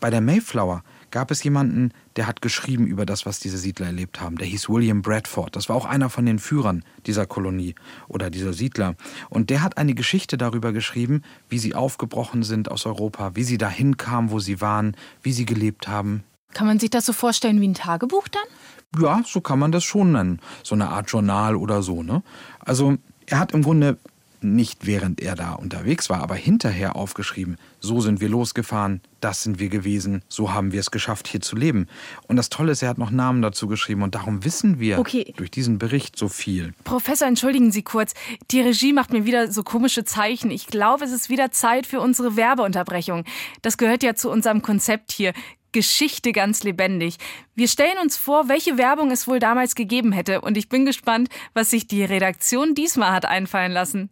Bei 0.00 0.10
der 0.10 0.20
Mayflower 0.20 0.84
gab 1.10 1.30
es 1.30 1.42
jemanden, 1.42 1.92
der 2.16 2.26
hat 2.26 2.42
geschrieben 2.42 2.86
über 2.86 3.06
das, 3.06 3.26
was 3.26 3.40
diese 3.40 3.58
Siedler 3.58 3.86
erlebt 3.86 4.20
haben. 4.20 4.36
Der 4.36 4.46
hieß 4.46 4.68
William 4.68 5.02
Bradford. 5.02 5.56
Das 5.56 5.68
war 5.68 5.76
auch 5.76 5.84
einer 5.84 6.10
von 6.10 6.26
den 6.26 6.38
Führern 6.38 6.84
dieser 7.06 7.26
Kolonie 7.26 7.74
oder 8.08 8.30
dieser 8.30 8.52
Siedler. 8.52 8.94
Und 9.28 9.50
der 9.50 9.62
hat 9.62 9.78
eine 9.78 9.94
Geschichte 9.94 10.36
darüber 10.36 10.72
geschrieben, 10.72 11.22
wie 11.48 11.58
sie 11.58 11.74
aufgebrochen 11.74 12.42
sind 12.42 12.70
aus 12.70 12.86
Europa, 12.86 13.34
wie 13.34 13.44
sie 13.44 13.58
dahin 13.58 13.96
kamen, 13.96 14.30
wo 14.30 14.38
sie 14.38 14.60
waren, 14.60 14.96
wie 15.22 15.32
sie 15.32 15.44
gelebt 15.46 15.88
haben. 15.88 16.24
Kann 16.54 16.66
man 16.66 16.78
sich 16.78 16.90
das 16.90 17.06
so 17.06 17.12
vorstellen 17.12 17.60
wie 17.60 17.68
ein 17.68 17.74
Tagebuch 17.74 18.28
dann? 18.28 19.02
Ja, 19.02 19.22
so 19.26 19.40
kann 19.40 19.58
man 19.58 19.70
das 19.70 19.84
schon 19.84 20.12
nennen. 20.12 20.40
So 20.62 20.74
eine 20.74 20.88
Art 20.88 21.10
Journal 21.10 21.56
oder 21.56 21.82
so, 21.82 22.02
ne? 22.02 22.22
Also, 22.60 22.96
er 23.26 23.38
hat 23.38 23.52
im 23.52 23.62
Grunde 23.62 23.98
nicht 24.44 24.86
während 24.86 25.20
er 25.20 25.34
da 25.34 25.52
unterwegs 25.52 26.08
war, 26.10 26.22
aber 26.22 26.34
hinterher 26.34 26.96
aufgeschrieben, 26.96 27.56
so 27.80 28.00
sind 28.00 28.20
wir 28.20 28.28
losgefahren, 28.28 29.00
das 29.20 29.42
sind 29.42 29.58
wir 29.58 29.68
gewesen, 29.68 30.22
so 30.28 30.52
haben 30.52 30.72
wir 30.72 30.80
es 30.80 30.90
geschafft, 30.90 31.28
hier 31.28 31.40
zu 31.40 31.56
leben. 31.56 31.86
Und 32.26 32.36
das 32.36 32.48
Tolle 32.48 32.72
ist, 32.72 32.82
er 32.82 32.88
hat 32.88 32.98
noch 32.98 33.10
Namen 33.10 33.42
dazu 33.42 33.66
geschrieben 33.68 34.02
und 34.02 34.14
darum 34.14 34.44
wissen 34.44 34.78
wir 34.80 34.98
Okay. 34.98 35.32
durch 35.36 35.50
diesen 35.50 35.78
Bericht 35.78 36.16
so 36.18 36.28
viel. 36.28 36.72
Professor, 36.84 37.26
entschuldigen 37.28 37.70
Sie 37.72 37.82
kurz. 37.82 38.14
Die 38.50 38.60
Regie 38.60 38.92
macht 38.92 39.12
mir 39.12 39.24
wieder 39.24 39.50
so 39.50 39.62
komische 39.62 40.04
Zeichen. 40.04 40.50
Ich 40.50 40.66
glaube, 40.66 41.04
es 41.04 41.12
ist 41.12 41.30
wieder 41.30 41.50
Zeit 41.50 41.86
für 41.86 42.00
unsere 42.00 42.36
Werbeunterbrechung. 42.36 43.24
Das 43.62 43.76
gehört 43.78 44.02
ja 44.02 44.14
zu 44.14 44.30
unserem 44.30 44.62
Konzept 44.62 45.12
hier. 45.12 45.32
Geschichte 45.72 46.32
ganz 46.32 46.62
lebendig. 46.62 47.16
Wir 47.54 47.68
stellen 47.68 47.98
uns 48.02 48.16
vor, 48.16 48.48
welche 48.48 48.78
Werbung 48.78 49.10
es 49.10 49.26
wohl 49.26 49.38
damals 49.38 49.74
gegeben 49.74 50.12
hätte. 50.12 50.40
Und 50.40 50.56
ich 50.56 50.68
bin 50.68 50.84
gespannt, 50.84 51.28
was 51.54 51.70
sich 51.70 51.86
die 51.86 52.04
Redaktion 52.04 52.74
diesmal 52.74 53.12
hat 53.12 53.24
einfallen 53.24 53.72
lassen. 53.72 54.10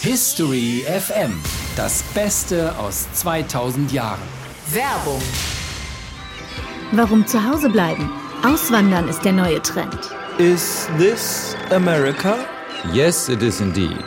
History 0.00 0.84
FM. 0.86 1.40
Das 1.76 2.02
Beste 2.14 2.76
aus 2.78 3.10
2000 3.14 3.92
Jahren. 3.92 4.20
Werbung. 4.70 5.22
Warum 6.92 7.26
zu 7.26 7.42
Hause 7.42 7.70
bleiben? 7.70 8.10
Auswandern 8.44 9.08
ist 9.08 9.24
der 9.24 9.32
neue 9.32 9.62
Trend. 9.62 9.98
Is 10.38 10.88
this 10.98 11.56
America? 11.70 12.36
Yes, 12.92 13.28
it 13.28 13.42
is 13.42 13.60
indeed. 13.60 14.04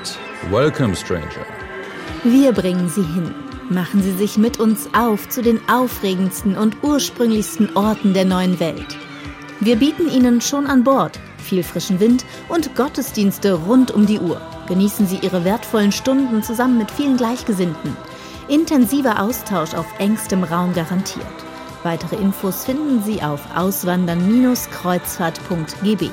Welcome, 0.51 0.95
stranger. 0.95 1.45
Wir 2.23 2.51
bringen 2.51 2.89
Sie 2.89 3.01
hin. 3.01 3.46
Machen 3.69 4.01
Sie 4.01 4.13
sich 4.13 4.37
mit 4.37 4.59
uns 4.59 4.89
auf 4.93 5.29
zu 5.29 5.41
den 5.41 5.59
aufregendsten 5.69 6.57
und 6.57 6.77
ursprünglichsten 6.83 7.75
Orten 7.75 8.13
der 8.13 8.25
neuen 8.25 8.59
Welt. 8.59 8.97
Wir 9.59 9.75
bieten 9.75 10.09
Ihnen 10.09 10.41
schon 10.41 10.67
an 10.67 10.83
Bord 10.83 11.19
viel 11.47 11.63
frischen 11.63 11.99
Wind 11.99 12.23
und 12.49 12.75
Gottesdienste 12.75 13.53
rund 13.53 13.89
um 13.91 14.05
die 14.05 14.19
Uhr. 14.19 14.39
Genießen 14.67 15.07
Sie 15.07 15.17
Ihre 15.21 15.45
wertvollen 15.45 15.91
Stunden 15.91 16.43
zusammen 16.43 16.77
mit 16.77 16.91
vielen 16.91 17.17
Gleichgesinnten. 17.17 17.97
Intensiver 18.47 19.19
Austausch 19.21 19.73
auf 19.73 19.87
engstem 19.97 20.43
Raum 20.43 20.73
garantiert. 20.73 21.25
Weitere 21.83 22.17
Infos 22.17 22.65
finden 22.65 23.01
Sie 23.03 23.23
auf 23.23 23.41
auswandern-kreuzfahrt.gb. 23.55 26.11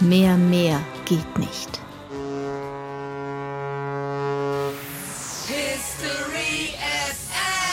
Mehr, 0.00 0.36
mehr 0.36 0.78
geht 1.06 1.38
nicht. 1.38 1.80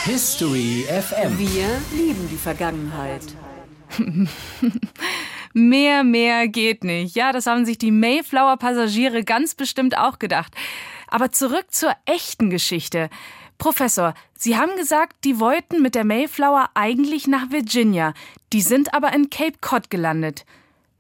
History 0.06 0.86
FM. 0.90 1.40
Wir 1.40 1.82
lieben 1.94 2.28
die 2.30 2.36
Vergangenheit. 2.36 3.22
mehr, 5.54 6.04
mehr 6.04 6.50
geht 6.50 6.84
nicht. 6.84 7.16
Ja, 7.16 7.32
das 7.32 7.46
haben 7.46 7.66
sich 7.66 7.78
die 7.78 7.92
Mayflower-Passagiere 7.92 9.24
ganz 9.24 9.56
bestimmt 9.56 9.98
auch 9.98 10.20
gedacht. 10.20 10.54
Aber 11.08 11.32
zurück 11.32 11.68
zur 11.70 11.94
echten 12.06 12.50
Geschichte. 12.50 13.10
Professor, 13.58 14.14
Sie 14.38 14.58
haben 14.58 14.76
gesagt, 14.76 15.24
die 15.24 15.40
wollten 15.40 15.82
mit 15.82 15.96
der 15.96 16.04
Mayflower 16.04 16.72
eigentlich 16.74 17.28
nach 17.28 17.52
Virginia. 17.52 18.14
Die 18.52 18.62
sind 18.62 18.94
aber 18.94 19.14
in 19.14 19.30
Cape 19.30 19.60
Cod 19.62 19.90
gelandet. 19.90 20.44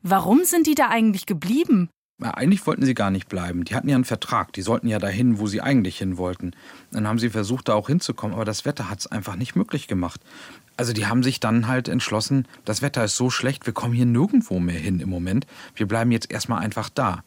Warum 0.01 0.45
sind 0.45 0.65
die 0.65 0.75
da 0.75 0.87
eigentlich 0.87 1.25
geblieben? 1.25 1.89
Eigentlich 2.21 2.65
wollten 2.65 2.85
sie 2.85 2.93
gar 2.93 3.11
nicht 3.11 3.27
bleiben. 3.27 3.65
Die 3.65 3.75
hatten 3.75 3.89
ja 3.89 3.95
einen 3.95 4.05
Vertrag. 4.05 4.53
Die 4.53 4.61
sollten 4.61 4.87
ja 4.87 4.99
dahin, 4.99 5.39
wo 5.39 5.47
sie 5.47 5.61
eigentlich 5.61 5.97
hin 5.97 6.17
wollten. 6.17 6.51
Dann 6.91 7.07
haben 7.07 7.19
sie 7.19 7.29
versucht, 7.29 7.67
da 7.67 7.73
auch 7.73 7.87
hinzukommen, 7.87 8.35
aber 8.35 8.45
das 8.45 8.65
Wetter 8.65 8.89
hat 8.89 8.99
es 8.99 9.07
einfach 9.07 9.35
nicht 9.35 9.55
möglich 9.55 9.87
gemacht. 9.87 10.21
Also 10.77 10.93
die 10.93 11.05
haben 11.05 11.23
sich 11.23 11.39
dann 11.39 11.67
halt 11.67 11.87
entschlossen, 11.87 12.47
das 12.65 12.81
Wetter 12.81 13.03
ist 13.03 13.15
so 13.15 13.29
schlecht, 13.29 13.65
wir 13.65 13.73
kommen 13.73 13.93
hier 13.93 14.05
nirgendwo 14.05 14.59
mehr 14.59 14.79
hin 14.79 14.99
im 14.99 15.09
Moment. 15.09 15.45
Wir 15.75 15.87
bleiben 15.87 16.11
jetzt 16.11 16.31
erstmal 16.31 16.59
einfach 16.59 16.89
da. 16.89 17.23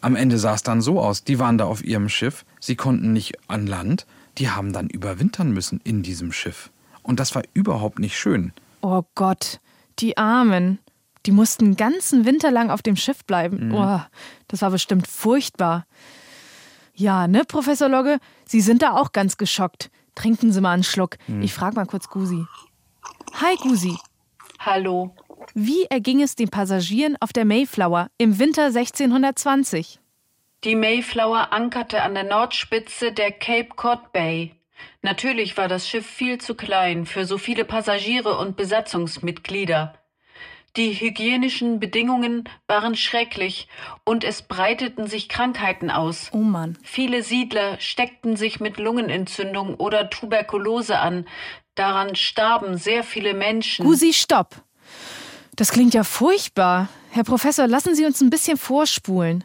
Am 0.00 0.16
Ende 0.16 0.38
sah 0.38 0.54
es 0.54 0.62
dann 0.62 0.82
so 0.82 1.00
aus, 1.00 1.24
die 1.24 1.38
waren 1.38 1.58
da 1.58 1.64
auf 1.64 1.84
ihrem 1.84 2.08
Schiff, 2.08 2.44
sie 2.60 2.76
konnten 2.76 3.12
nicht 3.12 3.38
an 3.48 3.66
Land, 3.66 4.06
die 4.38 4.50
haben 4.50 4.72
dann 4.72 4.88
überwintern 4.88 5.52
müssen 5.52 5.80
in 5.84 6.02
diesem 6.02 6.32
Schiff. 6.32 6.70
Und 7.02 7.20
das 7.20 7.34
war 7.34 7.42
überhaupt 7.54 7.98
nicht 7.98 8.18
schön. 8.18 8.52
Oh 8.82 9.04
Gott, 9.14 9.60
die 10.00 10.16
Armen. 10.16 10.78
Die 11.26 11.32
mussten 11.32 11.66
einen 11.66 11.76
ganzen 11.76 12.24
Winter 12.24 12.50
lang 12.50 12.70
auf 12.70 12.82
dem 12.82 12.96
Schiff 12.96 13.24
bleiben. 13.24 13.68
Mhm. 13.68 13.74
Oh, 13.74 14.00
das 14.48 14.62
war 14.62 14.70
bestimmt 14.70 15.06
furchtbar. 15.06 15.86
Ja, 16.94 17.26
ne, 17.26 17.44
Professor 17.46 17.88
Logge? 17.88 18.18
Sie 18.44 18.60
sind 18.60 18.82
da 18.82 18.92
auch 18.92 19.12
ganz 19.12 19.36
geschockt. 19.36 19.90
Trinken 20.14 20.52
Sie 20.52 20.60
mal 20.60 20.72
einen 20.72 20.84
Schluck. 20.84 21.16
Mhm. 21.26 21.42
Ich 21.42 21.54
frage 21.54 21.76
mal 21.76 21.86
kurz 21.86 22.08
Gusi. 22.08 22.44
Hi, 23.40 23.56
Gusi. 23.56 23.96
Hallo. 24.58 25.14
Wie 25.54 25.84
erging 25.84 26.22
es 26.22 26.36
den 26.36 26.48
Passagieren 26.48 27.16
auf 27.20 27.32
der 27.32 27.44
Mayflower 27.44 28.08
im 28.18 28.38
Winter 28.38 28.66
1620? 28.66 30.00
Die 30.64 30.76
Mayflower 30.76 31.52
ankerte 31.52 32.02
an 32.02 32.14
der 32.14 32.24
Nordspitze 32.24 33.12
der 33.12 33.32
Cape 33.32 33.70
Cod 33.74 34.12
Bay. 34.12 34.54
Natürlich 35.00 35.56
war 35.56 35.66
das 35.66 35.88
Schiff 35.88 36.06
viel 36.06 36.38
zu 36.38 36.54
klein 36.54 37.06
für 37.06 37.24
so 37.24 37.38
viele 37.38 37.64
Passagiere 37.64 38.38
und 38.38 38.56
Besatzungsmitglieder. 38.56 39.94
Die 40.76 40.94
hygienischen 40.94 41.80
Bedingungen 41.80 42.48
waren 42.66 42.96
schrecklich 42.96 43.68
und 44.04 44.24
es 44.24 44.40
breiteten 44.40 45.06
sich 45.06 45.28
Krankheiten 45.28 45.90
aus. 45.90 46.30
Oh 46.32 46.38
Mann. 46.38 46.78
Viele 46.82 47.22
Siedler 47.22 47.78
steckten 47.78 48.36
sich 48.36 48.58
mit 48.58 48.78
Lungenentzündung 48.78 49.74
oder 49.74 50.08
Tuberkulose 50.08 50.98
an. 50.98 51.26
Daran 51.74 52.16
starben 52.16 52.78
sehr 52.78 53.04
viele 53.04 53.34
Menschen. 53.34 53.84
Gusi, 53.84 54.14
stopp! 54.14 54.62
Das 55.56 55.72
klingt 55.72 55.92
ja 55.92 56.04
furchtbar. 56.04 56.88
Herr 57.10 57.24
Professor, 57.24 57.66
lassen 57.66 57.94
Sie 57.94 58.06
uns 58.06 58.22
ein 58.22 58.30
bisschen 58.30 58.56
vorspulen. 58.56 59.44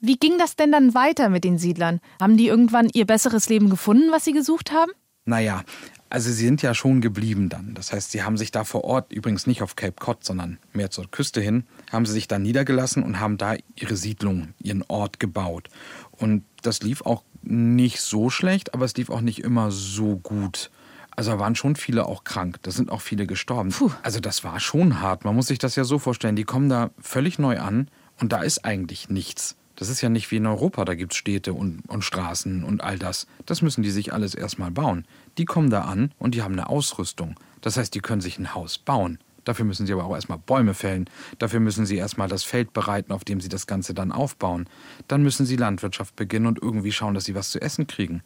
Wie 0.00 0.16
ging 0.16 0.38
das 0.38 0.56
denn 0.56 0.72
dann 0.72 0.94
weiter 0.94 1.28
mit 1.28 1.44
den 1.44 1.58
Siedlern? 1.58 2.00
Haben 2.18 2.38
die 2.38 2.48
irgendwann 2.48 2.88
ihr 2.94 3.06
besseres 3.06 3.50
Leben 3.50 3.68
gefunden, 3.68 4.10
was 4.10 4.24
sie 4.24 4.32
gesucht 4.32 4.72
haben? 4.72 4.90
Naja, 5.24 5.62
also 6.10 6.30
sie 6.30 6.44
sind 6.44 6.62
ja 6.62 6.74
schon 6.74 7.00
geblieben 7.00 7.48
dann. 7.48 7.74
Das 7.74 7.92
heißt, 7.92 8.10
sie 8.10 8.22
haben 8.22 8.36
sich 8.36 8.50
da 8.50 8.64
vor 8.64 8.84
Ort, 8.84 9.12
übrigens 9.12 9.46
nicht 9.46 9.62
auf 9.62 9.76
Cape 9.76 9.94
Cod, 9.98 10.24
sondern 10.24 10.58
mehr 10.72 10.90
zur 10.90 11.10
Küste 11.10 11.40
hin, 11.40 11.64
haben 11.90 12.04
sie 12.04 12.12
sich 12.12 12.28
da 12.28 12.38
niedergelassen 12.38 13.02
und 13.02 13.18
haben 13.18 13.38
da 13.38 13.54
ihre 13.76 13.96
Siedlung, 13.96 14.48
ihren 14.58 14.84
Ort 14.88 15.20
gebaut. 15.20 15.68
Und 16.10 16.44
das 16.60 16.82
lief 16.82 17.02
auch 17.02 17.22
nicht 17.42 18.00
so 18.00 18.30
schlecht, 18.30 18.74
aber 18.74 18.84
es 18.84 18.94
lief 18.96 19.10
auch 19.10 19.20
nicht 19.20 19.42
immer 19.42 19.70
so 19.70 20.16
gut. 20.16 20.70
Also 21.14 21.32
da 21.32 21.38
waren 21.38 21.54
schon 21.54 21.76
viele 21.76 22.06
auch 22.06 22.24
krank. 22.24 22.58
Da 22.62 22.70
sind 22.70 22.90
auch 22.90 23.00
viele 23.00 23.26
gestorben. 23.26 23.70
Puh. 23.70 23.90
Also 24.02 24.20
das 24.20 24.44
war 24.44 24.60
schon 24.60 25.00
hart. 25.00 25.24
Man 25.24 25.34
muss 25.34 25.46
sich 25.46 25.58
das 25.58 25.76
ja 25.76 25.84
so 25.84 25.98
vorstellen. 25.98 26.36
Die 26.36 26.44
kommen 26.44 26.68
da 26.68 26.90
völlig 27.00 27.38
neu 27.38 27.58
an 27.58 27.88
und 28.18 28.32
da 28.32 28.42
ist 28.42 28.64
eigentlich 28.64 29.08
nichts. 29.08 29.56
Das 29.76 29.88
ist 29.88 30.00
ja 30.00 30.08
nicht 30.08 30.30
wie 30.30 30.36
in 30.36 30.46
Europa, 30.46 30.84
da 30.84 30.94
gibt 30.94 31.12
es 31.12 31.18
Städte 31.18 31.54
und, 31.54 31.82
und 31.88 32.02
Straßen 32.02 32.62
und 32.64 32.82
all 32.82 32.98
das. 32.98 33.26
Das 33.46 33.62
müssen 33.62 33.82
die 33.82 33.90
sich 33.90 34.12
alles 34.12 34.34
erstmal 34.34 34.70
bauen. 34.70 35.06
Die 35.38 35.44
kommen 35.44 35.70
da 35.70 35.82
an 35.82 36.12
und 36.18 36.34
die 36.34 36.42
haben 36.42 36.52
eine 36.52 36.68
Ausrüstung. 36.68 37.38
Das 37.60 37.76
heißt, 37.76 37.94
die 37.94 38.00
können 38.00 38.20
sich 38.20 38.38
ein 38.38 38.54
Haus 38.54 38.78
bauen. 38.78 39.18
Dafür 39.44 39.64
müssen 39.64 39.86
sie 39.86 39.92
aber 39.92 40.04
auch 40.04 40.14
erstmal 40.14 40.38
Bäume 40.38 40.74
fällen. 40.74 41.08
Dafür 41.38 41.60
müssen 41.60 41.86
sie 41.86 41.96
erstmal 41.96 42.28
das 42.28 42.44
Feld 42.44 42.72
bereiten, 42.72 43.12
auf 43.12 43.24
dem 43.24 43.40
sie 43.40 43.48
das 43.48 43.66
Ganze 43.66 43.92
dann 43.94 44.12
aufbauen. 44.12 44.68
Dann 45.08 45.22
müssen 45.22 45.46
sie 45.46 45.56
Landwirtschaft 45.56 46.14
beginnen 46.14 46.46
und 46.46 46.62
irgendwie 46.62 46.92
schauen, 46.92 47.14
dass 47.14 47.24
sie 47.24 47.34
was 47.34 47.50
zu 47.50 47.60
essen 47.60 47.86
kriegen. 47.86 48.22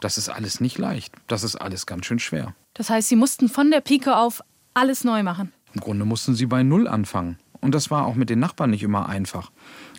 Das 0.00 0.18
ist 0.18 0.28
alles 0.28 0.60
nicht 0.60 0.78
leicht. 0.78 1.14
Das 1.26 1.42
ist 1.42 1.56
alles 1.56 1.86
ganz 1.86 2.06
schön 2.06 2.18
schwer. 2.18 2.54
Das 2.74 2.90
heißt, 2.90 3.08
sie 3.08 3.16
mussten 3.16 3.48
von 3.48 3.70
der 3.70 3.80
Pike 3.80 4.16
auf 4.16 4.42
alles 4.74 5.04
neu 5.04 5.22
machen. 5.22 5.52
Im 5.74 5.80
Grunde 5.80 6.04
mussten 6.04 6.34
sie 6.34 6.46
bei 6.46 6.62
Null 6.62 6.86
anfangen. 6.86 7.38
Und 7.60 7.74
das 7.74 7.90
war 7.90 8.06
auch 8.06 8.14
mit 8.14 8.30
den 8.30 8.38
Nachbarn 8.38 8.70
nicht 8.70 8.82
immer 8.82 9.08
einfach. 9.08 9.50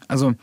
Also, 0.07 0.33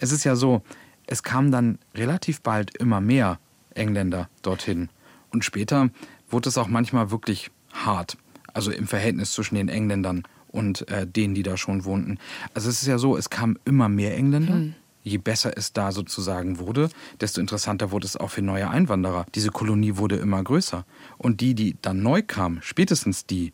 es 0.00 0.12
ist 0.12 0.24
ja 0.24 0.36
so, 0.36 0.62
es 1.06 1.22
kamen 1.22 1.50
dann 1.50 1.78
relativ 1.94 2.40
bald 2.42 2.76
immer 2.76 3.00
mehr 3.00 3.38
Engländer 3.74 4.28
dorthin. 4.42 4.88
Und 5.30 5.44
später 5.44 5.90
wurde 6.28 6.48
es 6.48 6.58
auch 6.58 6.68
manchmal 6.68 7.10
wirklich 7.10 7.50
hart. 7.72 8.16
Also 8.52 8.70
im 8.70 8.86
Verhältnis 8.86 9.32
zwischen 9.32 9.54
den 9.54 9.68
Engländern 9.68 10.24
und 10.48 10.88
äh, 10.88 11.06
denen, 11.06 11.34
die 11.34 11.42
da 11.42 11.56
schon 11.56 11.84
wohnten. 11.84 12.18
Also 12.54 12.68
es 12.68 12.82
ist 12.82 12.88
ja 12.88 12.98
so, 12.98 13.16
es 13.16 13.30
kamen 13.30 13.58
immer 13.64 13.88
mehr 13.88 14.16
Engländer. 14.16 14.54
Hm. 14.54 14.74
Je 15.04 15.18
besser 15.18 15.56
es 15.56 15.72
da 15.72 15.92
sozusagen 15.92 16.58
wurde, 16.58 16.90
desto 17.20 17.40
interessanter 17.40 17.92
wurde 17.92 18.06
es 18.06 18.16
auch 18.16 18.30
für 18.30 18.42
neue 18.42 18.68
Einwanderer. 18.68 19.26
Diese 19.34 19.50
Kolonie 19.50 19.96
wurde 19.96 20.16
immer 20.16 20.42
größer. 20.42 20.84
Und 21.16 21.40
die, 21.40 21.54
die 21.54 21.76
dann 21.80 22.02
neu 22.02 22.22
kamen, 22.22 22.58
spätestens 22.62 23.24
die, 23.24 23.52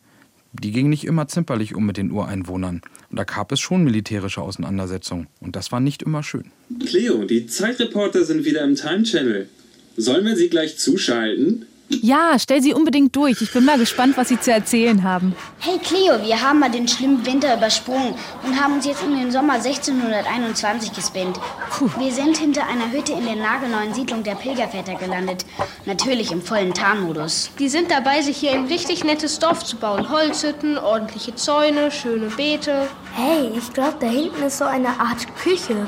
die 0.61 0.71
gingen 0.71 0.89
nicht 0.89 1.05
immer 1.05 1.27
zimperlich 1.27 1.75
um 1.75 1.85
mit 1.85 1.97
den 1.97 2.11
Ureinwohnern. 2.11 2.81
Und 3.09 3.19
da 3.19 3.23
gab 3.23 3.51
es 3.51 3.59
schon 3.59 3.83
militärische 3.83 4.41
Auseinandersetzungen. 4.41 5.27
Und 5.39 5.55
das 5.55 5.71
war 5.71 5.79
nicht 5.79 6.03
immer 6.03 6.23
schön. 6.23 6.51
Cleo, 6.85 7.23
die 7.25 7.47
Zeitreporter 7.47 8.25
sind 8.25 8.45
wieder 8.45 8.63
im 8.63 8.75
Time 8.75 9.03
Channel. 9.03 9.49
Sollen 9.97 10.25
wir 10.25 10.35
sie 10.35 10.49
gleich 10.49 10.77
zuschalten? 10.77 11.65
Ja, 11.89 12.37
stell 12.39 12.61
sie 12.61 12.73
unbedingt 12.73 13.15
durch. 13.15 13.41
Ich 13.41 13.53
bin 13.53 13.63
mal 13.63 13.77
gespannt, 13.77 14.17
was 14.17 14.29
sie 14.29 14.39
zu 14.39 14.51
erzählen 14.51 15.03
haben. 15.03 15.35
Hey 15.59 15.77
Cleo, 15.77 16.21
wir 16.23 16.41
haben 16.41 16.59
mal 16.59 16.71
den 16.71 16.87
schlimmen 16.87 17.25
Winter 17.25 17.55
übersprungen 17.55 18.15
und 18.43 18.59
haben 18.59 18.73
uns 18.73 18.85
jetzt 18.85 19.03
in 19.03 19.15
den 19.15 19.31
Sommer 19.31 19.53
1621 19.53 20.93
gespinnt. 20.93 21.39
Puh. 21.69 21.89
Wir 21.99 22.11
sind 22.11 22.37
hinter 22.37 22.67
einer 22.67 22.91
Hütte 22.91 23.13
in 23.13 23.25
der 23.25 23.35
nagelneuen 23.35 23.93
Siedlung 23.93 24.23
der 24.23 24.35
Pilgerväter 24.35 24.95
gelandet. 24.95 25.45
Natürlich 25.85 26.31
im 26.31 26.41
vollen 26.41 26.73
Tarnmodus. 26.73 27.51
Die 27.59 27.69
sind 27.69 27.91
dabei, 27.91 28.21
sich 28.21 28.37
hier 28.37 28.51
ein 28.51 28.65
richtig 28.65 29.03
nettes 29.03 29.39
Dorf 29.39 29.63
zu 29.63 29.77
bauen. 29.77 30.09
Holzhütten, 30.09 30.77
ordentliche 30.77 31.35
Zäune, 31.35 31.91
schöne 31.91 32.27
Beete. 32.27 32.87
Hey, 33.13 33.51
ich 33.55 33.73
glaube, 33.73 33.97
da 33.99 34.07
hinten 34.07 34.41
ist 34.43 34.57
so 34.57 34.65
eine 34.65 34.89
Art 34.99 35.27
Küche. 35.37 35.87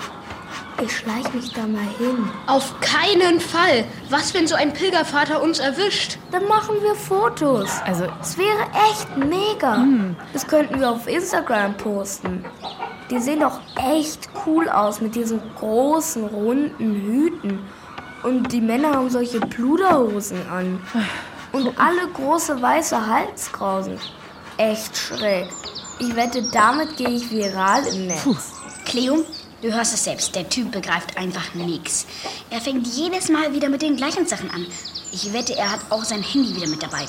Ich 0.79 0.95
schleich 0.95 1.33
mich 1.33 1.51
da 1.53 1.65
mal 1.65 1.87
hin. 1.97 2.29
Auf 2.45 2.79
keinen 2.81 3.39
Fall. 3.39 3.83
Was, 4.09 4.33
wenn 4.35 4.47
so 4.47 4.55
ein 4.55 4.73
Pilgervater 4.73 5.41
uns 5.41 5.57
erwischt? 5.57 6.19
Dann 6.31 6.47
machen 6.47 6.75
wir 6.81 6.93
Fotos. 6.93 7.69
Also, 7.83 8.05
es 8.21 8.37
wäre 8.37 8.61
echt 8.91 9.17
mega. 9.17 9.77
Hm. 9.77 10.15
Das 10.33 10.45
könnten 10.45 10.79
wir 10.79 10.91
auf 10.91 11.07
Instagram 11.07 11.75
posten. 11.77 12.45
Die 13.09 13.19
sehen 13.19 13.39
doch 13.39 13.59
echt 13.75 14.29
cool 14.45 14.69
aus 14.69 15.01
mit 15.01 15.15
diesen 15.15 15.41
großen, 15.55 16.25
runden 16.25 16.93
Hüten. 16.93 17.59
Und 18.21 18.51
die 18.51 18.61
Männer 18.61 18.93
haben 18.93 19.09
solche 19.09 19.39
Pluderhosen 19.39 20.47
an. 20.49 20.79
Und 21.53 21.73
alle 21.79 22.07
große 22.13 22.61
weiße 22.61 23.07
Halskrausen. 23.07 23.97
Echt 24.57 24.95
schräg. 24.95 25.47
Ich 25.99 26.15
wette, 26.15 26.43
damit 26.51 26.97
gehe 26.97 27.09
ich 27.09 27.31
viral 27.31 27.83
im 27.87 28.07
Netz. 28.07 28.23
Puh. 28.23 28.35
Cleo, 28.85 29.25
Du 29.59 29.73
hörst 29.73 29.91
es 29.95 30.03
selbst, 30.03 30.35
der 30.35 30.47
Typ 30.47 30.71
begreift 30.71 31.17
einfach 31.17 31.55
nichts. 31.55 32.05
Er 32.51 32.61
fängt 32.61 32.85
jedes 32.85 33.27
Mal 33.29 33.53
wieder 33.53 33.69
mit 33.69 33.81
den 33.81 33.95
gleichen 33.95 34.27
Sachen 34.27 34.51
an. 34.51 34.67
Ich 35.11 35.33
wette, 35.33 35.57
er 35.57 35.71
hat 35.71 35.79
auch 35.89 36.03
sein 36.03 36.21
Handy 36.21 36.55
wieder 36.55 36.67
mit 36.67 36.83
dabei. 36.83 37.05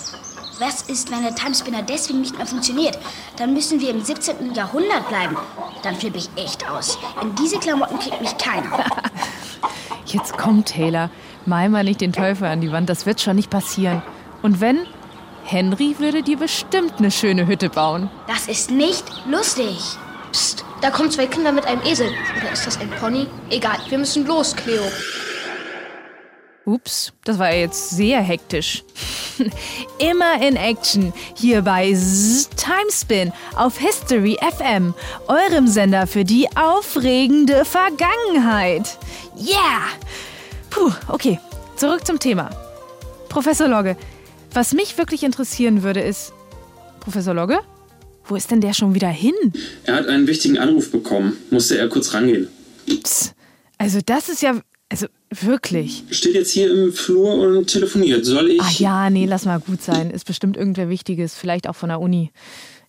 Was 0.59 0.83
ist, 0.83 1.11
wenn 1.11 1.23
der 1.23 1.35
Timespinner 1.35 1.83
deswegen 1.83 2.23
nicht 2.23 2.39
mehr 2.39 2.47
funktioniert? 2.47 2.99
Dann 3.37 3.53
müssen 3.53 3.81
wir 3.81 3.91
im 3.91 4.03
17. 4.03 4.55
Jahrhundert 4.55 5.07
bleiben. 5.09 5.37
Dann 5.83 5.95
flippe 5.95 6.17
ich 6.17 6.31
echt 6.37 6.69
aus. 6.69 6.99
In 7.21 7.35
diese 7.35 7.59
Klamotten 7.59 7.99
kriegt 7.99 8.21
mich 8.23 8.37
keiner. 8.39 8.83
Jetzt 10.07 10.39
komm, 10.39 10.65
Taylor. 10.65 11.11
Mal 11.45 11.69
mal 11.69 11.85
nicht 11.85 12.01
den 12.01 12.15
Teufel 12.15 12.47
an 12.47 12.63
die 12.63 12.73
Wand. 12.73 12.89
Das 12.89 13.05
wird 13.05 13.21
schon 13.21 13.37
nicht 13.37 13.51
passieren. 13.51 14.03
Und 14.41 14.61
wenn? 14.63 14.87
Henry 15.45 15.97
würde 15.99 16.23
dir 16.23 16.39
bestimmt 16.39 16.95
eine 16.99 17.11
schöne 17.11 17.47
Hütte 17.47 17.69
bauen. 17.69 18.09
Das 18.27 18.49
ist 18.49 18.71
nicht 18.71 19.05
lustig. 19.27 19.99
Psst, 20.33 20.64
da 20.81 20.91
kommen 20.91 21.11
zwei 21.11 21.27
Kinder 21.27 21.53
mit 21.53 21.64
einem 21.67 21.83
Esel. 21.83 22.09
Oder 22.37 22.53
ist 22.53 22.67
das 22.67 22.79
ein 22.81 22.91
Pony? 22.91 23.27
Egal, 23.51 23.79
wir 23.88 23.99
müssen 23.99 24.27
los, 24.27 24.55
Cleo. 24.55 24.83
Ups, 26.64 27.14
das 27.25 27.38
war 27.38 27.53
jetzt 27.53 27.91
sehr 27.91 28.21
hektisch. 28.21 28.85
Immer 29.99 30.43
in 30.47 30.57
Action 30.57 31.14
hier 31.35 31.62
bei 31.62 31.95
Z 31.95 32.51
Timespin 32.57 33.33
auf 33.57 33.79
History 33.79 34.37
FM, 34.41 34.93
eurem 35.29 35.67
Sender 35.67 36.07
für 36.07 36.25
die 36.25 36.47
aufregende 36.57 37.64
Vergangenheit. 37.64 38.99
Yeah! 39.37 39.88
Puh, 40.69 40.93
okay, 41.09 41.41
zurück 41.77 42.07
zum 42.07 42.19
Thema. 42.19 42.51
Professor 43.31 43.69
Logge, 43.69 43.97
was 44.53 44.75
mich 44.75 44.99
wirklich 44.99 45.23
interessieren 45.23 45.83
würde 45.83 46.01
ist. 46.01 46.35
Professor 47.01 47.33
Logge? 47.33 47.61
Wo 48.29 48.37
ist 48.37 48.51
denn 48.51 48.61
der 48.61 48.75
schon 48.75 48.95
wieder 48.95 49.09
hin? 49.09 49.35
Er 49.85 49.97
hat 49.97 50.07
einen 50.07 50.27
wichtigen 50.27 50.59
Anruf 50.59 50.93
bekommen. 50.93 51.37
Musste 51.51 51.79
er 51.79 51.88
kurz 51.88 52.14
rangehen. 52.14 52.49
Psst, 52.87 53.35
also 53.79 54.01
das 54.05 54.29
ist 54.29 54.43
ja. 54.43 54.61
Also 54.91 55.07
wirklich. 55.31 56.05
Steht 56.11 56.35
jetzt 56.35 56.53
hier 56.53 56.73
im 56.73 56.93
Flur 56.93 57.35
und 57.35 57.67
telefoniert. 57.67 58.25
Soll 58.25 58.53
ich. 58.53 58.61
Ach 58.61 58.79
ja, 58.79 59.11
nee, 59.11 59.27
lass 59.27 59.45
mal 59.45 59.61
gut 59.61 59.83
sein. 59.83 60.11
Ist 60.11 60.25
bestimmt 60.25 60.57
irgendwer 60.57 60.88
Wichtiges, 60.88 61.35
vielleicht 61.35 61.69
auch 61.69 61.77
von 61.77 61.91
der 61.91 62.01
Uni. 62.01 62.31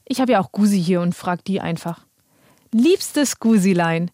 Ich 0.05 0.21
habe 0.21 0.31
ja 0.31 0.39
auch 0.39 0.51
Gusi 0.51 0.81
hier 0.81 1.01
und 1.01 1.13
frag 1.13 1.43
die 1.43 1.59
einfach. 1.59 2.05
Liebstes 2.73 3.39
Gusilein, 3.39 4.11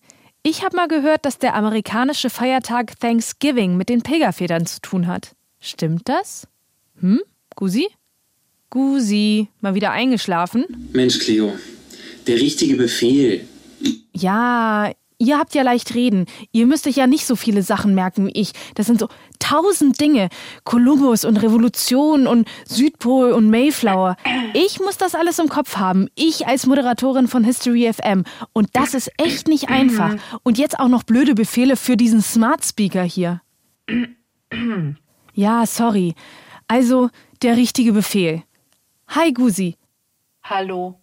ich 0.48 0.64
habe 0.64 0.76
mal 0.76 0.88
gehört, 0.88 1.26
dass 1.26 1.40
der 1.40 1.56
amerikanische 1.56 2.30
Feiertag 2.30 3.00
Thanksgiving 3.00 3.78
mit 3.78 3.90
den 3.90 4.04
Pilgerfedern 4.04 4.68
zu 4.68 4.80
tun 4.80 5.08
hat. 5.08 5.36
Stimmt 5.60 6.08
das? 6.08 6.48
Hm? 7.00 7.22
Gusi? 7.56 7.88
Gusi, 8.76 9.48
mal 9.62 9.74
wieder 9.74 9.92
eingeschlafen? 9.92 10.66
Mensch, 10.92 11.20
Cleo, 11.20 11.54
der 12.28 12.36
richtige 12.36 12.76
Befehl. 12.76 13.48
Ja, 14.12 14.92
ihr 15.18 15.40
habt 15.40 15.56
ja 15.56 15.62
leicht 15.62 15.96
reden. 15.96 16.26
Ihr 16.52 16.66
müsst 16.66 16.86
euch 16.86 16.98
ja 16.98 17.08
nicht 17.08 17.26
so 17.26 17.38
viele 17.38 17.64
Sachen 17.64 17.96
merken 17.96 18.28
wie 18.28 18.34
ich. 18.38 18.52
Das 18.74 18.88
sind 18.88 19.00
so 19.00 19.08
tausend 19.40 20.02
Dinge. 20.02 20.28
Kolumbus 20.66 21.24
und 21.24 21.38
Revolution 21.38 22.28
und 22.28 22.50
Südpol 22.68 23.32
und 23.32 23.50
Mayflower. 23.50 24.18
Ich 24.54 24.82
muss 24.82 24.98
das 24.98 25.16
alles 25.16 25.40
im 25.40 25.48
Kopf 25.48 25.78
haben. 25.78 26.10
Ich 26.16 26.46
als 26.46 26.66
Moderatorin 26.66 27.30
von 27.30 27.46
History 27.46 27.90
FM. 27.94 28.26
Und 28.52 28.72
das 28.74 28.94
ist 28.94 29.10
echt 29.18 29.48
nicht 29.48 29.70
einfach. 29.70 30.18
Und 30.44 30.58
jetzt 30.58 30.78
auch 30.82 30.90
noch 30.90 31.04
blöde 31.04 31.34
Befehle 31.34 31.78
für 31.78 31.96
diesen 31.96 32.22
Smart 32.22 32.66
Speaker 32.66 33.04
hier. 33.04 33.42
Ja, 35.34 35.66
sorry. 35.66 36.14
Also, 36.68 37.10
der 37.42 37.56
richtige 37.56 37.94
Befehl. 37.94 38.44
Hi 39.08 39.32
Gusi. 39.32 39.76
Hallo. 40.44 41.00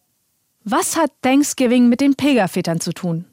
Was 0.65 0.97
hat 0.97 1.11
Thanksgiving 1.23 1.88
mit 1.88 2.01
den 2.01 2.15
Pilgervätern 2.15 2.81
zu 2.81 2.93
tun? 2.93 3.25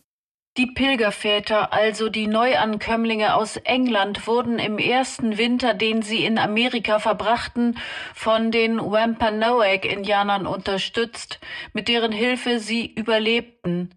Die 0.58 0.68
Pilgerväter, 0.68 1.72
also 1.72 2.10
die 2.10 2.28
Neuankömmlinge 2.28 3.36
aus 3.36 3.58
England, 3.58 4.26
wurden 4.26 4.58
im 4.58 4.78
ersten 4.78 5.38
Winter, 5.38 5.74
den 5.74 6.02
sie 6.02 6.26
in 6.26 6.38
Amerika 6.38 7.00
verbrachten, 7.00 7.78
von 8.14 8.52
den 8.52 8.80
Wampanoag-Indianern 8.80 10.48
unterstützt, 10.48 11.40
mit 11.74 11.88
deren 11.88 12.12
Hilfe 12.12 12.60
sie 12.60 12.86
überlebten. 12.86 13.94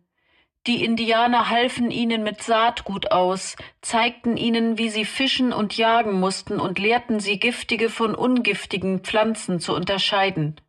Die 0.68 0.84
Indianer 0.84 1.50
halfen 1.50 1.90
ihnen 1.90 2.22
mit 2.22 2.40
Saatgut 2.40 3.10
aus, 3.10 3.56
zeigten 3.80 4.36
ihnen, 4.36 4.78
wie 4.78 4.90
sie 4.90 5.04
fischen 5.04 5.52
und 5.52 5.76
jagen 5.76 6.20
mussten 6.20 6.60
und 6.60 6.78
lehrten 6.78 7.18
sie 7.18 7.40
giftige 7.40 7.88
von 7.88 8.14
ungiftigen 8.14 9.00
Pflanzen 9.00 9.58
zu 9.58 9.74
unterscheiden. 9.74 10.60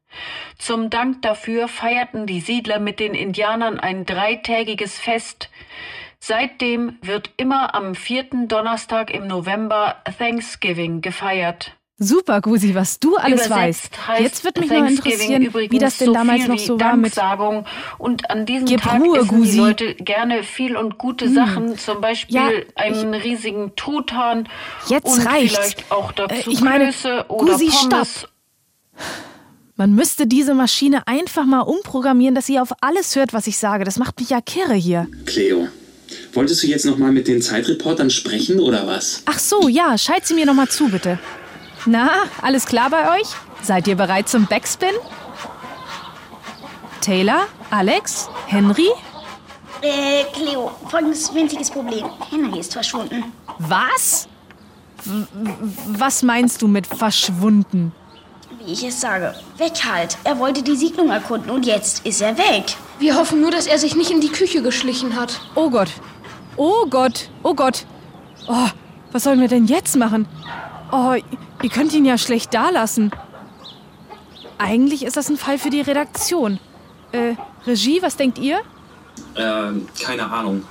Zum 0.58 0.90
Dank 0.90 1.22
dafür 1.22 1.68
feierten 1.68 2.26
die 2.26 2.40
Siedler 2.40 2.80
mit 2.80 3.00
den 3.00 3.14
Indianern 3.14 3.80
ein 3.80 4.06
dreitägiges 4.06 4.98
Fest. 4.98 5.52
Seitdem 6.18 6.98
wird 7.02 7.32
immer 7.38 7.76
am 7.76 7.94
vierten 7.94 8.48
Donnerstag 8.48 9.14
im 9.14 9.28
November 9.28 10.02
Thanksgiving 10.18 11.02
gefeiert. 11.02 11.78
Super, 12.00 12.42
Gusi, 12.42 12.74
was 12.74 13.00
du 13.00 13.16
alles 13.18 13.46
Übersetzt 13.46 13.92
weißt. 13.92 14.08
heißt 14.08 14.22
Jetzt 14.22 14.44
wird 14.44 14.60
mich 14.60 14.70
nur 14.70 14.80
Thanksgiving 14.80 15.32
interessieren, 15.44 15.72
wie 15.72 15.78
das 15.78 15.98
denn 16.00 16.08
übrigens 16.10 16.28
damals 16.28 16.48
noch 16.48 16.56
wie 16.56 16.66
so 16.66 16.80
war 16.80 16.96
mit. 16.96 17.14
Und 18.00 18.30
an 18.32 18.46
diesem 18.48 18.66
Gib 18.66 18.82
Tag 18.82 19.00
Ruhe, 19.00 19.20
essen 19.20 19.28
Gusi. 19.28 19.52
die 19.52 19.58
Leute 19.60 19.96
gerne 19.96 20.44
viel 20.44 20.76
und 20.76 20.98
gute 20.98 21.26
Hm. 21.26 21.36
Sachen, 21.36 21.78
zum 21.78 22.02
Beispiel 22.02 22.36
Ja, 22.36 22.50
einen 22.76 23.14
riesigen 23.14 23.74
Truthahn 23.76 24.50
Jetzt 24.88 25.06
und 25.06 25.26
reicht's. 25.26 25.56
vielleicht 25.56 25.92
auch 25.92 26.12
dazu 26.12 26.50
Äh, 26.50 26.54
ich 26.54 26.62
meine, 26.62 26.86
Klöße 26.86 27.26
oder 27.30 27.54
Gusi, 27.54 27.68
Pommes. 27.68 28.20
stopp. 28.20 28.30
Man 29.76 29.94
müsste 29.96 30.26
diese 30.28 30.56
Maschine 30.56 31.08
einfach 31.08 31.46
mal 31.46 31.62
umprogrammieren, 31.62 32.34
dass 32.36 32.48
sie 32.48 32.60
auf 32.60 32.70
alles 32.82 33.16
hört, 33.16 33.34
was 33.34 33.46
ich 33.48 33.58
sage. 33.58 33.84
Das 33.86 33.98
macht 33.98 34.20
mich 34.20 34.30
ja 34.32 34.42
kirre 34.42 34.74
hier. 34.76 35.08
Cleo, 35.26 35.68
wolltest 36.34 36.64
du 36.64 36.68
jetzt 36.68 36.86
nochmal 36.86 37.12
mit 37.12 37.28
den 37.28 37.42
Zeitreportern 37.42 38.10
sprechen 38.10 38.60
oder 38.60 38.88
was? 38.88 39.22
Ach 39.26 39.40
so, 39.40 39.68
ja, 39.70 39.96
schalt 39.98 40.26
sie 40.26 40.34
mir 40.34 40.46
noch 40.48 40.54
mal 40.56 40.70
zu, 40.70 40.90
bitte. 40.90 41.20
Na, 41.86 42.10
alles 42.42 42.66
klar 42.66 42.90
bei 42.90 43.20
euch? 43.20 43.28
Seid 43.62 43.88
ihr 43.88 43.96
bereit 43.96 44.30
zum 44.30 44.46
Backspin? 44.46 44.94
Taylor, 47.02 47.48
Alex, 47.70 48.30
Henry? 48.48 48.88
Äh, 49.82 50.24
Cleo, 50.34 50.72
folgendes 50.90 51.34
winziges 51.34 51.70
Problem. 51.70 52.06
Henry 52.30 52.60
ist 52.60 52.72
verschwunden. 52.72 53.34
Was? 53.60 54.30
W 55.04 55.26
was 55.88 56.24
meinst 56.24 56.62
du 56.62 56.70
mit 56.70 56.88
verschwunden? 56.88 57.92
Wie 58.60 58.72
ich 58.72 58.84
es 58.86 59.02
sage. 59.02 59.36
Weg 59.58 59.74
halt. 59.84 60.18
Er 60.24 60.40
wollte 60.40 60.64
die 60.64 60.78
Siedlung 60.78 61.10
erkunden 61.10 61.50
und 61.50 61.66
jetzt 61.66 62.06
ist 62.06 62.22
er 62.22 62.38
weg. 62.38 62.78
Wir 63.00 63.16
hoffen 63.18 63.42
nur, 63.42 63.52
dass 63.52 63.68
er 63.68 63.78
sich 63.78 63.98
nicht 63.98 64.12
in 64.12 64.22
die 64.22 64.30
Küche 64.32 64.62
geschlichen 64.62 65.18
hat. 65.20 65.42
Oh 65.56 65.70
Gott. 65.70 65.90
Oh 66.56 66.86
Gott. 66.90 67.30
Oh 67.44 67.54
Gott. 67.54 67.86
Oh, 68.48 68.70
was 69.12 69.24
sollen 69.24 69.42
wir 69.42 69.50
denn 69.50 69.66
jetzt 69.66 69.98
machen? 69.98 70.26
Oh, 70.96 71.16
ihr 71.64 71.70
könnt 71.72 71.92
ihn 71.94 72.06
ja 72.06 72.20
schlecht 72.20 72.54
dalassen. 72.54 73.10
Eigentlich 74.60 75.04
ist 75.04 75.18
das 75.18 75.28
ein 75.28 75.38
Fall 75.38 75.58
für 75.58 75.72
die 75.72 75.82
Redaktion. 75.82 76.60
Äh, 77.12 77.34
Regie, 77.66 78.04
was 78.04 78.16
denkt 78.16 78.38
ihr? 78.38 78.62
Ähm, 79.36 79.88
keine 80.00 80.30
Ahnung. 80.32 80.62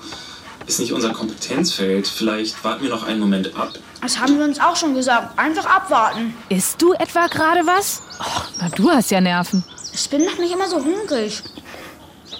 Ist 0.69 0.79
nicht 0.79 0.93
unser 0.93 1.11
Kompetenzfeld. 1.13 2.07
Vielleicht 2.07 2.63
warten 2.63 2.85
wir 2.85 2.91
noch 2.91 3.03
einen 3.03 3.19
Moment 3.19 3.57
ab. 3.57 3.73
Das 4.01 4.21
haben 4.21 4.39
wir 4.39 4.45
uns 4.45 4.61
auch 4.61 4.77
schon 4.77 4.95
gesagt. 4.95 5.37
Einfach 5.37 5.67
abwarten. 5.67 6.35
Isst 6.51 6.81
du 6.81 6.93
etwa 6.93 7.27
gerade 7.27 7.67
was? 7.67 8.01
Oh, 8.21 8.43
na, 8.61 8.69
du 8.69 8.91
hast 8.91 9.11
ja 9.11 9.21
Nerven. 9.21 9.65
Ich 9.93 10.09
bin 10.09 10.25
noch 10.25 10.39
nicht 10.39 10.53
immer 10.53 10.69
so 10.69 10.77
hungrig. 10.77 11.43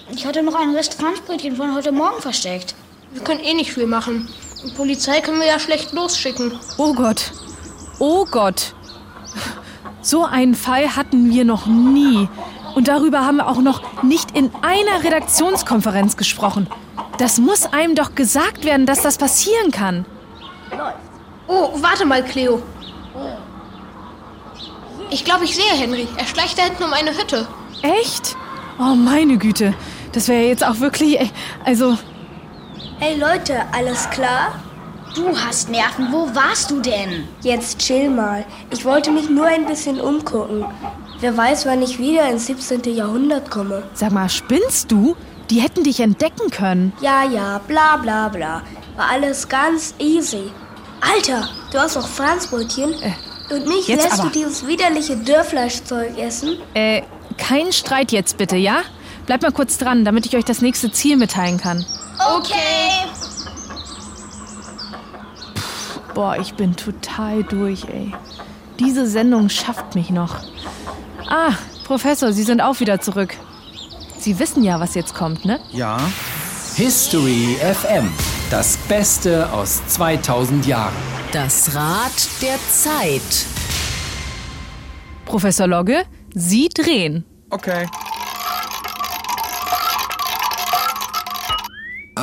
Ich 0.09 0.25
hatte 0.25 0.41
noch 0.41 0.55
ein 0.55 0.73
Rest 0.73 0.93
Franzbrötchen 0.93 1.57
von 1.57 1.75
heute 1.75 1.91
Morgen 1.91 2.21
versteckt. 2.21 2.75
Wir 3.11 3.25
können 3.25 3.41
eh 3.41 3.53
nicht 3.53 3.73
viel 3.73 3.87
machen. 3.87 4.29
Die 4.65 4.71
Polizei 4.71 5.19
können 5.19 5.41
wir 5.41 5.47
ja 5.47 5.59
schlecht 5.59 5.91
losschicken. 5.91 6.57
Oh 6.77 6.93
Gott. 6.93 7.33
Oh 7.99 8.25
Gott. 8.29 8.73
So 10.01 10.25
einen 10.25 10.55
Fall 10.55 10.95
hatten 10.95 11.31
wir 11.31 11.45
noch 11.45 11.65
nie. 11.65 12.27
Und 12.75 12.87
darüber 12.87 13.25
haben 13.25 13.37
wir 13.37 13.47
auch 13.47 13.61
noch 13.61 14.03
nicht 14.03 14.35
in 14.35 14.51
einer 14.61 15.03
Redaktionskonferenz 15.03 16.17
gesprochen. 16.17 16.67
Das 17.17 17.37
muss 17.37 17.71
einem 17.71 17.95
doch 17.95 18.15
gesagt 18.15 18.65
werden, 18.65 18.85
dass 18.85 19.01
das 19.01 19.17
passieren 19.17 19.71
kann. 19.71 20.05
Oh, 21.47 21.69
warte 21.75 22.05
mal, 22.05 22.23
Cleo. 22.23 22.61
Ich 25.09 25.23
glaube, 25.23 25.45
ich 25.45 25.55
sehe 25.55 25.71
Henry. 25.71 26.07
Er 26.17 26.25
schleicht 26.25 26.57
da 26.57 26.63
hinten 26.63 26.83
um 26.83 26.93
eine 26.93 27.11
Hütte. 27.11 27.47
Echt? 27.83 28.35
Oh, 28.79 28.95
meine 28.95 29.37
Güte. 29.37 29.73
Das 30.11 30.27
wäre 30.27 30.43
jetzt 30.47 30.65
auch 30.65 30.79
wirklich. 30.79 31.31
Also. 31.63 31.97
Hey 32.99 33.19
Leute, 33.19 33.61
alles 33.71 34.09
klar? 34.09 34.53
Du 35.15 35.37
hast 35.37 35.69
Nerven. 35.69 36.07
Wo 36.11 36.33
warst 36.33 36.71
du 36.71 36.79
denn? 36.79 37.27
Jetzt 37.41 37.77
chill 37.79 38.09
mal. 38.09 38.45
Ich 38.71 38.83
wollte 38.83 39.11
mich 39.11 39.29
nur 39.29 39.45
ein 39.45 39.65
bisschen 39.65 40.01
umgucken. 40.01 40.65
Wer 41.19 41.37
weiß, 41.37 41.65
wann 41.67 41.83
ich 41.83 41.99
wieder 41.99 42.27
ins 42.29 42.47
17. 42.47 42.81
Jahrhundert 42.95 43.51
komme. 43.51 43.83
Sag 43.93 44.11
mal, 44.11 44.27
spinnst 44.27 44.91
du? 44.91 45.15
Die 45.49 45.59
hätten 45.61 45.83
dich 45.83 45.99
entdecken 45.99 46.49
können. 46.49 46.93
Ja, 47.01 47.23
ja, 47.23 47.59
bla 47.67 47.97
bla 47.97 48.27
bla. 48.29 48.63
War 48.95 49.09
alles 49.11 49.47
ganz 49.47 49.93
easy. 49.99 50.51
Alter, 51.01 51.47
du 51.71 51.79
hast 51.79 51.95
noch 51.95 52.07
Franzbrötchen? 52.07 52.95
Und 53.51 53.67
mich 53.67 53.87
jetzt 53.87 54.05
lässt 54.05 54.19
aber. 54.19 54.29
du 54.29 54.39
dieses 54.39 54.65
widerliche 54.65 55.15
Dörrfleischzeug 55.17 56.17
essen? 56.17 56.57
Äh, 56.73 57.03
kein 57.37 57.71
Streit 57.71 58.11
jetzt 58.11 58.37
bitte, 58.37 58.55
ja? 58.55 58.81
Bleibt 59.27 59.43
mal 59.43 59.51
kurz 59.51 59.77
dran, 59.77 60.05
damit 60.05 60.25
ich 60.25 60.35
euch 60.35 60.45
das 60.45 60.61
nächste 60.61 60.91
Ziel 60.91 61.17
mitteilen 61.17 61.59
kann. 61.59 61.85
Okay. 62.35 63.12
Boah, 66.13 66.37
ich 66.39 66.53
bin 66.53 66.75
total 66.75 67.43
durch, 67.43 67.85
ey. 67.85 68.13
Diese 68.79 69.07
Sendung 69.07 69.49
schafft 69.49 69.95
mich 69.95 70.09
noch. 70.09 70.35
Ah, 71.27 71.53
Professor, 71.85 72.31
Sie 72.33 72.43
sind 72.43 72.61
auch 72.61 72.79
wieder 72.79 73.01
zurück. 73.01 73.35
Sie 74.19 74.37
wissen 74.39 74.63
ja, 74.63 74.79
was 74.79 74.93
jetzt 74.93 75.13
kommt, 75.15 75.45
ne? 75.45 75.59
Ja. 75.71 75.97
History 76.75 77.57
FM. 77.59 78.11
Das 78.49 78.77
Beste 78.87 79.51
aus 79.51 79.85
2000 79.87 80.65
Jahren. 80.65 80.93
Das 81.31 81.73
Rad 81.75 82.11
der 82.41 82.57
Zeit. 82.69 83.45
Professor 85.25 85.67
Logge, 85.67 86.03
Sie 86.35 86.69
drehen. 86.69 87.25
Okay. 87.49 87.87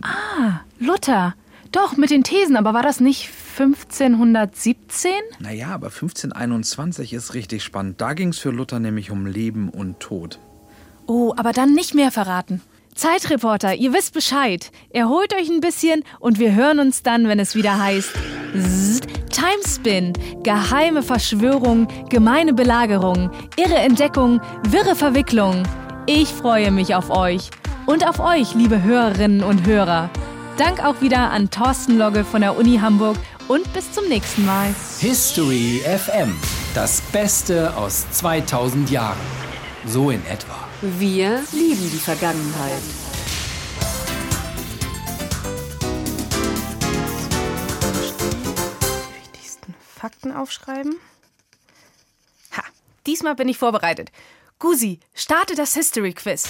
Ah, 0.00 0.60
Luther. 0.78 1.34
Doch, 1.70 1.98
mit 1.98 2.08
den 2.10 2.24
Thesen, 2.24 2.56
aber 2.56 2.72
war 2.72 2.82
das 2.82 3.00
nicht 3.00 3.28
1517? 3.56 5.12
Naja, 5.38 5.68
aber 5.68 5.86
1521 5.86 7.12
ist 7.12 7.34
richtig 7.34 7.62
spannend. 7.62 8.00
Da 8.00 8.14
ging 8.14 8.30
es 8.30 8.38
für 8.38 8.50
Luther 8.50 8.80
nämlich 8.80 9.12
um 9.12 9.26
Leben 9.26 9.68
und 9.68 10.00
Tod. 10.00 10.40
Oh, 11.06 11.32
aber 11.36 11.52
dann 11.52 11.72
nicht 11.72 11.94
mehr 11.94 12.10
verraten. 12.10 12.62
Zeitreporter, 12.96 13.74
ihr 13.74 13.92
wisst 13.92 14.12
Bescheid. 14.12 14.72
Erholt 14.90 15.34
euch 15.34 15.48
ein 15.50 15.60
bisschen 15.60 16.02
und 16.18 16.38
wir 16.40 16.54
hören 16.54 16.80
uns 16.80 17.02
dann, 17.02 17.28
wenn 17.28 17.38
es 17.38 17.54
wieder 17.54 17.78
heißt 17.78 18.10
Zzzt, 18.56 19.06
Timespin, 19.30 20.12
geheime 20.42 21.02
Verschwörung, 21.02 21.88
gemeine 22.08 22.54
Belagerung, 22.54 23.30
irre 23.56 23.76
Entdeckung, 23.76 24.40
wirre 24.68 24.96
Verwicklung. 24.96 25.62
Ich 26.06 26.28
freue 26.28 26.70
mich 26.70 26.94
auf 26.94 27.10
euch 27.10 27.50
und 27.86 28.06
auf 28.06 28.18
euch, 28.18 28.54
liebe 28.54 28.82
Hörerinnen 28.82 29.42
und 29.42 29.66
Hörer. 29.66 30.10
Dank 30.56 30.84
auch 30.84 31.00
wieder 31.00 31.32
an 31.32 31.50
Thorsten 31.50 31.98
Logge 31.98 32.24
von 32.24 32.40
der 32.40 32.56
Uni 32.56 32.76
Hamburg 32.76 33.16
und 33.48 33.72
bis 33.72 33.92
zum 33.92 34.08
nächsten 34.08 34.44
Mal. 34.44 34.74
History 35.00 35.82
FM. 35.84 36.34
Das 36.74 37.00
Beste 37.12 37.76
aus 37.76 38.06
2000 38.12 38.90
Jahren. 38.90 39.18
So 39.86 40.10
in 40.10 40.24
etwa. 40.26 40.68
Wir 40.80 41.42
lieben 41.52 41.90
die 41.90 41.98
Vergangenheit. 41.98 42.82
Fakten 50.04 50.32
aufschreiben. 50.32 50.96
Ha, 52.56 52.62
diesmal 53.06 53.34
bin 53.34 53.48
ich 53.48 53.56
vorbereitet. 53.56 54.10
Gusi, 54.58 55.00
starte 55.14 55.54
das 55.54 55.72
History 55.74 56.12
Quiz. 56.12 56.44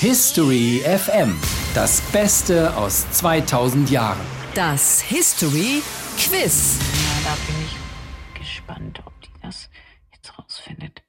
History 0.00 0.82
FM. 0.84 1.38
Das 1.74 2.00
Beste 2.12 2.76
aus 2.76 3.08
2000 3.12 3.88
Jahren. 3.88 4.20
Das 4.54 5.00
History 5.00 5.82
Quiz. 6.18 6.78
Na, 7.24 7.30
da 7.30 7.36
bin 7.46 7.56
ich 7.64 8.38
gespannt, 8.38 9.02
ob 9.04 9.20
die 9.22 9.30
das 9.42 9.70
jetzt 10.12 10.38
rausfindet. 10.38 11.02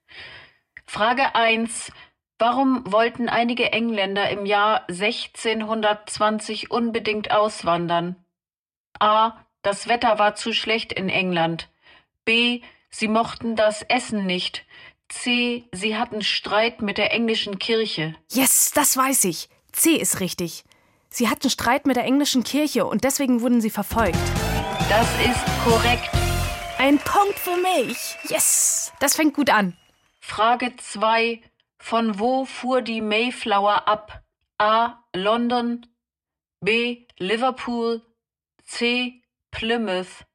Frage 0.86 1.36
1. 1.36 1.92
Warum 2.40 2.92
wollten 2.92 3.30
einige 3.30 3.72
Engländer 3.72 4.30
im 4.30 4.46
Jahr 4.46 4.88
1620 4.90 6.72
unbedingt 6.72 7.32
auswandern? 7.32 8.16
A. 9.00 9.34
Das 9.62 9.88
Wetter 9.88 10.20
war 10.20 10.36
zu 10.36 10.54
schlecht 10.54 10.92
in 10.92 11.10
England. 11.10 11.70
B. 12.26 12.62
Sie 12.90 13.08
mochten 13.08 13.56
das 13.56 13.82
Essen 13.82 14.26
nicht. 14.26 14.66
C. 15.10 15.64
Sie 15.72 15.98
hatten 15.98 16.22
Streit 16.22 16.82
mit 16.82 16.98
der 16.98 17.14
englischen 17.14 17.60
Kirche. 17.60 18.16
Yes, 18.32 18.72
das 18.74 18.98
weiß 18.98 19.24
ich. 19.26 19.50
C 19.72 19.96
ist 19.96 20.20
richtig. 20.20 20.64
Sie 21.10 21.30
hatten 21.30 21.50
Streit 21.50 21.86
mit 21.86 21.96
der 21.96 22.06
englischen 22.06 22.44
Kirche 22.44 22.86
und 22.86 23.04
deswegen 23.04 23.42
wurden 23.42 23.62
sie 23.62 23.70
verfolgt. 23.70 24.18
Das 24.96 25.08
ist 25.26 25.44
korrekt. 25.66 26.08
Ein 26.78 27.00
Punkt 27.00 27.40
für 27.40 27.58
mich. 27.58 28.16
Yes, 28.30 28.94
das 29.00 29.16
fängt 29.16 29.34
gut 29.34 29.50
an. 29.50 29.76
Frage 30.20 30.76
2. 30.78 31.42
Von 31.80 32.20
wo 32.20 32.46
fuhr 32.46 32.84
die 32.84 33.02
Mayflower 33.02 33.88
ab? 33.88 34.22
A. 34.60 35.04
London. 35.16 35.88
B. 36.62 37.08
Liverpool. 37.18 38.04
C. 38.66 39.24
Plymouth. 39.50 40.26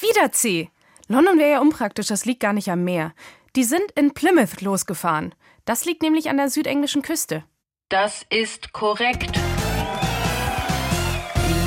Wieder 0.00 0.32
C. 0.32 0.72
London 1.06 1.38
wäre 1.38 1.52
ja 1.52 1.60
unpraktisch, 1.60 2.08
das 2.08 2.24
liegt 2.24 2.40
gar 2.40 2.52
nicht 2.52 2.68
am 2.68 2.82
Meer. 2.82 3.14
Die 3.54 3.64
sind 3.64 3.92
in 3.92 4.12
Plymouth 4.12 4.60
losgefahren. 4.60 5.36
Das 5.66 5.84
liegt 5.84 6.02
nämlich 6.02 6.28
an 6.28 6.36
der 6.36 6.50
südenglischen 6.50 7.02
Küste. 7.02 7.44
Das 7.90 8.26
ist 8.28 8.72
korrekt. 8.72 9.38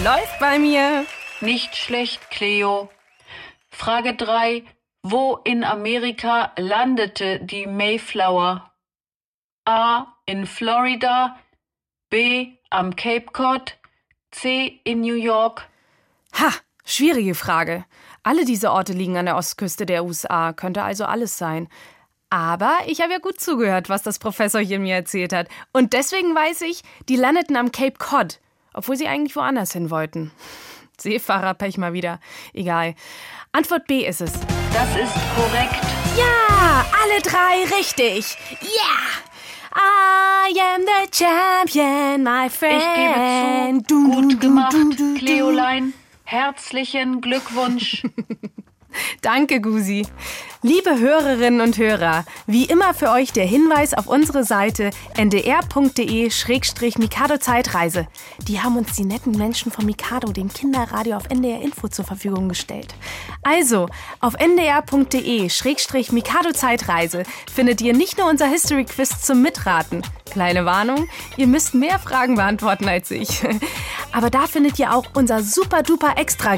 Läuft 0.04 0.40
bei 0.42 0.60
mir. 0.60 1.06
Nicht 1.44 1.76
schlecht, 1.76 2.32
Cleo. 2.32 2.90
Frage 3.70 4.16
3. 4.16 4.64
Wo 5.02 5.42
in 5.44 5.66
Amerika 5.66 6.54
landete 6.58 7.42
die 7.42 7.68
Mayflower? 7.68 8.72
A. 9.66 10.06
In 10.26 10.48
Florida. 10.48 11.38
B. 12.10 12.54
Am 12.70 12.96
Cape 12.96 13.26
Cod. 13.34 13.78
C. 14.32 14.80
In 14.86 15.02
New 15.02 15.16
York. 15.16 15.68
Ha, 16.40 16.54
schwierige 16.86 17.36
Frage. 17.36 17.84
Alle 18.24 18.46
diese 18.46 18.72
Orte 18.72 18.94
liegen 18.94 19.18
an 19.18 19.26
der 19.26 19.36
Ostküste 19.36 19.86
der 19.86 20.06
USA, 20.06 20.54
könnte 20.54 20.84
also 20.84 21.04
alles 21.04 21.38
sein. 21.38 21.68
Aber 22.30 22.78
ich 22.88 23.02
habe 23.02 23.12
ja 23.12 23.20
gut 23.20 23.42
zugehört, 23.42 23.90
was 23.90 24.02
das 24.02 24.18
Professorchen 24.18 24.82
mir 24.82 24.96
erzählt 24.96 25.34
hat. 25.34 25.50
Und 25.74 25.92
deswegen 25.92 26.34
weiß 26.34 26.62
ich, 26.62 26.84
die 27.10 27.18
landeten 27.18 27.58
am 27.58 27.74
Cape 27.74 27.98
Cod, 28.00 28.40
obwohl 28.74 28.96
sie 28.96 29.10
eigentlich 29.10 29.36
woanders 29.36 29.74
hin 29.74 29.90
wollten. 29.90 30.32
Seefahrerpech 31.00 31.78
mal 31.78 31.94
wieder. 31.94 32.20
Egal. 32.54 32.96
Antwort 33.52 33.88
B 33.88 34.06
ist 34.06 34.22
es. 34.22 34.34
Das 34.74 34.90
ist 34.96 35.14
korrekt. 35.36 35.82
Ja, 36.18 36.86
alle 37.04 37.22
drei 37.22 37.76
richtig. 37.78 38.38
Yeah! 38.62 39.24
I 39.76 40.54
am 40.60 40.86
the 40.86 41.08
champion, 41.12 42.24
my 42.24 42.50
friend. 42.50 42.82
Ich 42.82 42.96
gebe 42.96 43.88
zu, 43.88 44.12
gut 44.12 44.40
gemacht, 44.40 44.76
Cleoline. 45.18 45.94
Herzlichen 46.26 47.22
Glückwunsch. 47.22 48.04
Danke, 49.22 49.62
Gusi. 49.62 50.06
Liebe 50.66 50.98
Hörerinnen 50.98 51.60
und 51.60 51.78
Hörer, 51.78 52.24
wie 52.48 52.64
immer 52.64 52.94
für 52.94 53.10
euch 53.12 53.34
der 53.34 53.46
Hinweis 53.46 53.94
auf 53.94 54.08
unsere 54.08 54.46
Seite 54.46 54.92
ndr.de-mikado 55.18 56.32
Zeitreise. 57.38 58.08
Die 58.48 58.62
haben 58.62 58.78
uns 58.78 58.96
die 58.96 59.04
netten 59.04 59.38
Menschen 59.38 59.74
von 59.74 59.86
Mikado, 59.86 60.32
dem 60.32 60.48
Kinderradio 60.48 61.18
auf 61.18 61.30
NDR 61.30 61.62
Info 61.62 61.90
zur 61.90 62.06
Verfügung 62.06 62.48
gestellt. 62.48 62.96
Also, 63.44 63.90
auf 64.22 64.36
ndr.de-mikado 64.36 65.52
Zeitreise 66.54 67.24
findet 67.54 67.82
ihr 67.82 67.94
nicht 67.94 68.18
nur 68.18 68.30
unser 68.30 68.48
History 68.48 68.86
Quiz 68.86 69.22
zum 69.22 69.42
Mitraten. 69.42 70.02
Kleine 70.32 70.64
Warnung, 70.64 71.10
ihr 71.36 71.48
müsst 71.48 71.74
mehr 71.74 72.00
Fragen 72.00 72.36
beantworten 72.36 72.88
als 72.88 73.12
ich. 73.12 73.42
Aber 74.14 74.30
da 74.30 74.48
findet 74.48 74.80
ihr 74.80 74.94
auch 74.96 75.08
unser 75.14 75.44
super 75.44 75.84
duper 75.84 76.18
extra 76.18 76.56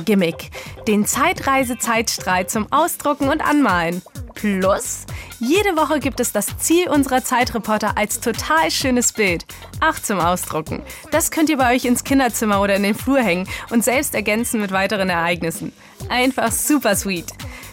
Zeitreise-Zeitstrahl 2.25 2.47
zum 2.47 2.67
Ausdrucken 2.71 3.29
und 3.29 3.41
Anmalen. 3.41 4.01
Plus, 4.33 5.05
jede 5.39 5.77
Woche 5.77 5.99
gibt 5.99 6.19
es 6.19 6.31
das 6.31 6.57
Ziel 6.57 6.89
unserer 6.89 7.23
Zeitreporter 7.23 7.97
als 7.97 8.19
total 8.19 8.71
schönes 8.71 9.13
Bild. 9.13 9.45
Ach, 9.79 9.99
zum 10.01 10.19
Ausdrucken. 10.19 10.81
Das 11.11 11.31
könnt 11.31 11.49
ihr 11.49 11.57
bei 11.57 11.73
euch 11.73 11.85
ins 11.85 12.03
Kinderzimmer 12.03 12.61
oder 12.61 12.75
in 12.75 12.83
den 12.83 12.95
Flur 12.95 13.19
hängen 13.19 13.47
und 13.69 13.83
selbst 13.83 14.13
ergänzen 14.15 14.59
mit 14.59 14.71
weiteren 14.71 15.09
Ereignissen. 15.09 15.71
Einfach 16.09 16.51
super 16.51 16.95
sweet. 16.95 17.27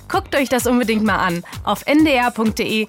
Guckt 0.09 0.37
euch 0.37 0.49
das 0.51 0.67
unbedingt 0.67 1.05
mal 1.05 1.19
an 1.19 1.43
auf 1.65 1.87
ndr.de-mikado 1.87 2.89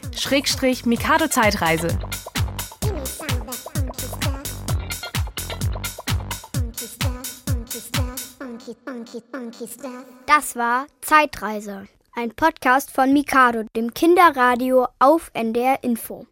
Das 10.25 10.55
war 10.55 10.87
Zeitreise, 11.01 11.87
ein 12.15 12.31
Podcast 12.31 12.91
von 12.91 13.13
Mikado, 13.13 13.63
dem 13.75 13.93
Kinderradio 13.93 14.87
auf 14.99 15.31
NDR 15.33 15.83
Info. 15.83 16.25